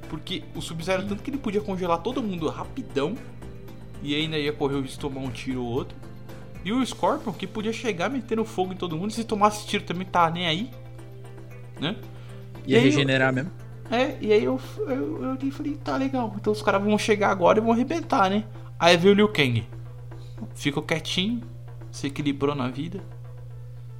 [0.08, 3.14] Porque o Sub-Zero, tanto que ele podia congelar todo mundo rapidão.
[4.02, 5.96] E ainda ia correr o risco de tomar um tiro ou outro.
[6.64, 9.10] E o Scorpion, que podia chegar metendo fogo em todo mundo.
[9.10, 10.70] E se tomasse tiro também tá nem aí.
[11.80, 11.96] Né?
[12.66, 13.50] Ia E regenerar mesmo.
[13.90, 16.96] É, e aí eu, eu, eu olhei e falei, tá legal, então os caras vão
[16.96, 18.44] chegar agora e vão arrebentar, né?
[18.78, 19.66] Aí veio o Liu Kang.
[20.54, 21.42] Ficou quietinho,
[21.90, 23.00] se equilibrou na vida.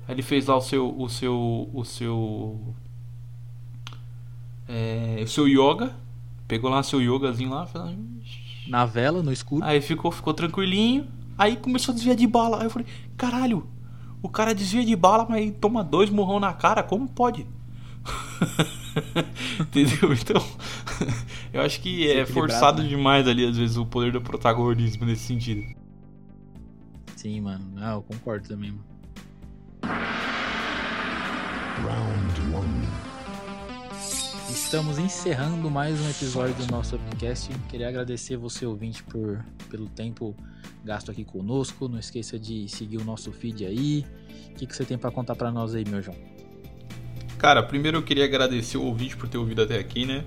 [0.06, 0.94] Aí ele fez lá o seu.
[0.98, 1.70] o seu.
[1.72, 2.74] o seu.
[4.68, 5.94] É, o seu yoga.
[6.46, 7.68] Pegou lá seu yogazinho lá.
[8.68, 9.64] Na vela, no escuro.
[9.64, 11.06] Aí ficou, ficou tranquilinho.
[11.36, 12.58] Aí começou a desviar de bala.
[12.58, 12.86] Aí eu falei,
[13.16, 13.66] caralho,
[14.22, 17.46] o cara desvia de bala, mas toma dois morrão na cara, como pode?
[19.60, 20.12] Entendeu?
[20.12, 20.42] Então,
[21.52, 22.88] eu acho que é forçado né?
[22.88, 25.62] demais ali, às vezes, o poder do protagonismo nesse sentido.
[27.16, 27.72] Sim, mano.
[27.76, 28.93] Ah, eu concordo também, mano.
[31.82, 32.88] Round one.
[34.48, 37.50] Estamos encerrando mais um episódio do nosso podcast.
[37.68, 40.34] Queria agradecer você, ouvinte, por, pelo tempo
[40.84, 41.88] gasto aqui conosco.
[41.88, 44.06] Não esqueça de seguir o nosso feed aí.
[44.50, 46.16] O que, que você tem pra contar pra nós aí, meu João?
[47.38, 50.24] Cara, primeiro eu queria agradecer o ouvinte por ter ouvido até aqui, né?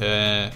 [0.00, 0.52] É,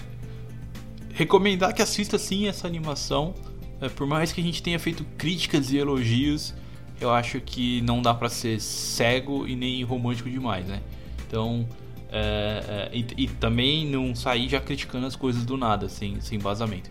[1.17, 3.33] Recomendar que assista sim essa animação.
[3.81, 6.53] É, por mais que a gente tenha feito críticas e elogios,
[6.99, 10.81] eu acho que não dá pra ser cego e nem romântico demais, né?
[11.27, 11.67] Então,
[12.09, 16.39] é, é, e, e também não sair já criticando as coisas do nada, sem, sem
[16.39, 16.89] vazamento.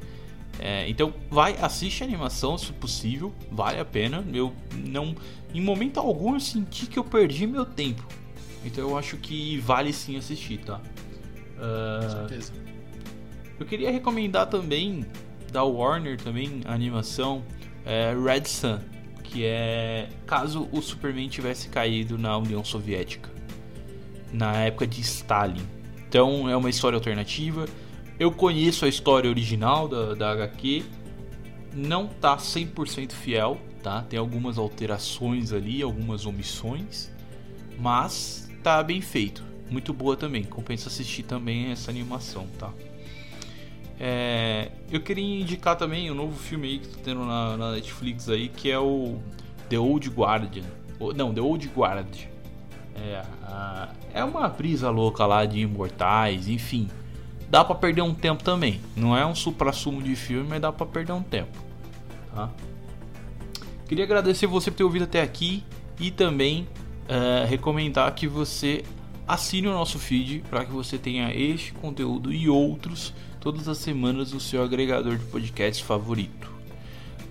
[0.58, 4.24] É, então, vai, assiste a animação se possível, vale a pena.
[4.32, 5.14] Eu não,
[5.52, 8.06] em momento algum, eu senti que eu perdi meu tempo.
[8.64, 10.80] Então, eu acho que vale sim assistir, tá?
[11.58, 12.52] Ah, certeza.
[13.58, 15.06] eu queria recomendar também
[15.50, 17.42] da Warner também a animação
[17.84, 18.78] é, Red Sun,
[19.30, 23.36] que é caso o Superman tivesse caído na União Soviética
[24.32, 25.66] na época de Stalin.
[26.08, 27.66] Então é uma história alternativa.
[28.18, 30.84] Eu conheço a história original da, da HQ,
[31.74, 34.02] não tá 100% fiel, tá?
[34.02, 37.10] Tem algumas alterações ali, algumas omissões,
[37.78, 39.44] mas tá bem feito.
[39.70, 40.44] Muito boa também.
[40.44, 42.72] Compensa assistir também essa animação, tá?
[43.98, 48.28] É, eu queria indicar também um novo filme aí que tá tendo na, na Netflix
[48.28, 49.18] aí, que é o
[49.68, 50.64] The Old Guardian.
[51.00, 52.14] O- Não, The Old Guard.
[52.94, 56.88] É, a- é uma brisa louca lá de imortais, enfim.
[57.48, 58.80] Dá pra perder um tempo também.
[58.96, 61.56] Não é um supra-sumo de filme, mas dá pra perder um tempo.
[62.34, 62.50] Tá?
[63.88, 65.62] Queria agradecer você por ter ouvido até aqui
[66.00, 66.66] e também
[67.08, 68.82] é, recomendar que você
[69.28, 73.14] assine o nosso feed para que você tenha este conteúdo e outros
[73.46, 76.50] todas as semanas no seu agregador de podcast favorito.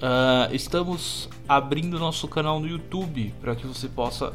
[0.01, 4.33] Ah, estamos abrindo nosso canal no YouTube para que você possa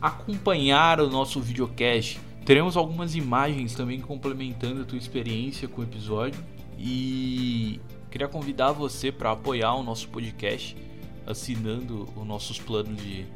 [0.00, 2.18] acompanhar o nosso videocast.
[2.46, 6.42] Teremos algumas imagens também complementando a tua experiência com o episódio
[6.78, 7.78] e
[8.10, 10.74] queria convidar você para apoiar o nosso podcast
[11.26, 13.26] assinando os nossos planos de,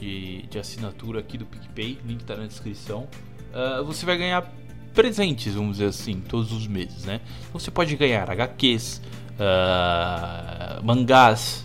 [0.00, 3.06] de, de assinatura aqui do PicPay, link está na descrição.
[3.54, 4.42] Ah, você vai ganhar
[4.92, 7.20] presentes, vamos dizer assim, todos os meses, né?
[7.48, 9.00] Então você pode ganhar HQs,
[9.38, 11.64] ah, mangás,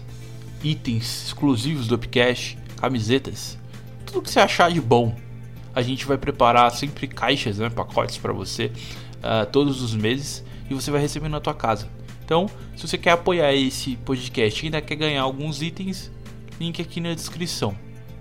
[0.63, 3.57] itens exclusivos do Upcast, camisetas,
[4.05, 5.15] tudo que você achar de bom.
[5.75, 8.71] a gente vai preparar sempre caixas, né, pacotes para você
[9.17, 11.87] uh, todos os meses e você vai receber na tua casa.
[12.25, 16.11] Então, se você quer apoiar esse podcast e ainda quer ganhar alguns itens,
[16.59, 17.77] link aqui na descrição.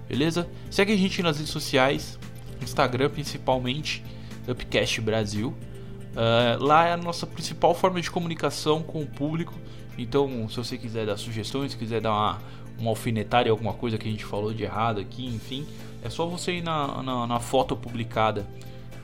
[0.06, 0.46] Beleza?
[0.70, 2.18] Segue a gente nas redes sociais,
[2.62, 4.04] Instagram principalmente,
[4.48, 5.54] Upcast Brasil.
[6.16, 9.54] Uh, lá é a nossa principal forma de comunicação com o público.
[9.98, 12.38] Então, se você quiser dar sugestões, quiser dar uma,
[12.78, 15.66] uma alfinetada em alguma coisa que a gente falou de errado aqui, enfim,
[16.02, 18.46] é só você ir na, na, na foto publicada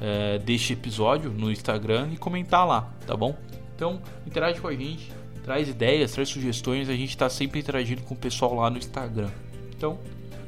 [0.00, 3.36] é, deste episódio no Instagram e comentar lá, tá bom?
[3.74, 5.12] Então, interage com a gente,
[5.44, 9.30] traz ideias, traz sugestões, a gente está sempre interagindo com o pessoal lá no Instagram.
[9.76, 9.98] Então,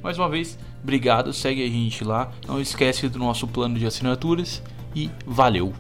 [0.03, 4.63] mais uma vez, obrigado, segue a gente lá, não esquece do nosso plano de assinaturas
[4.95, 5.73] e valeu!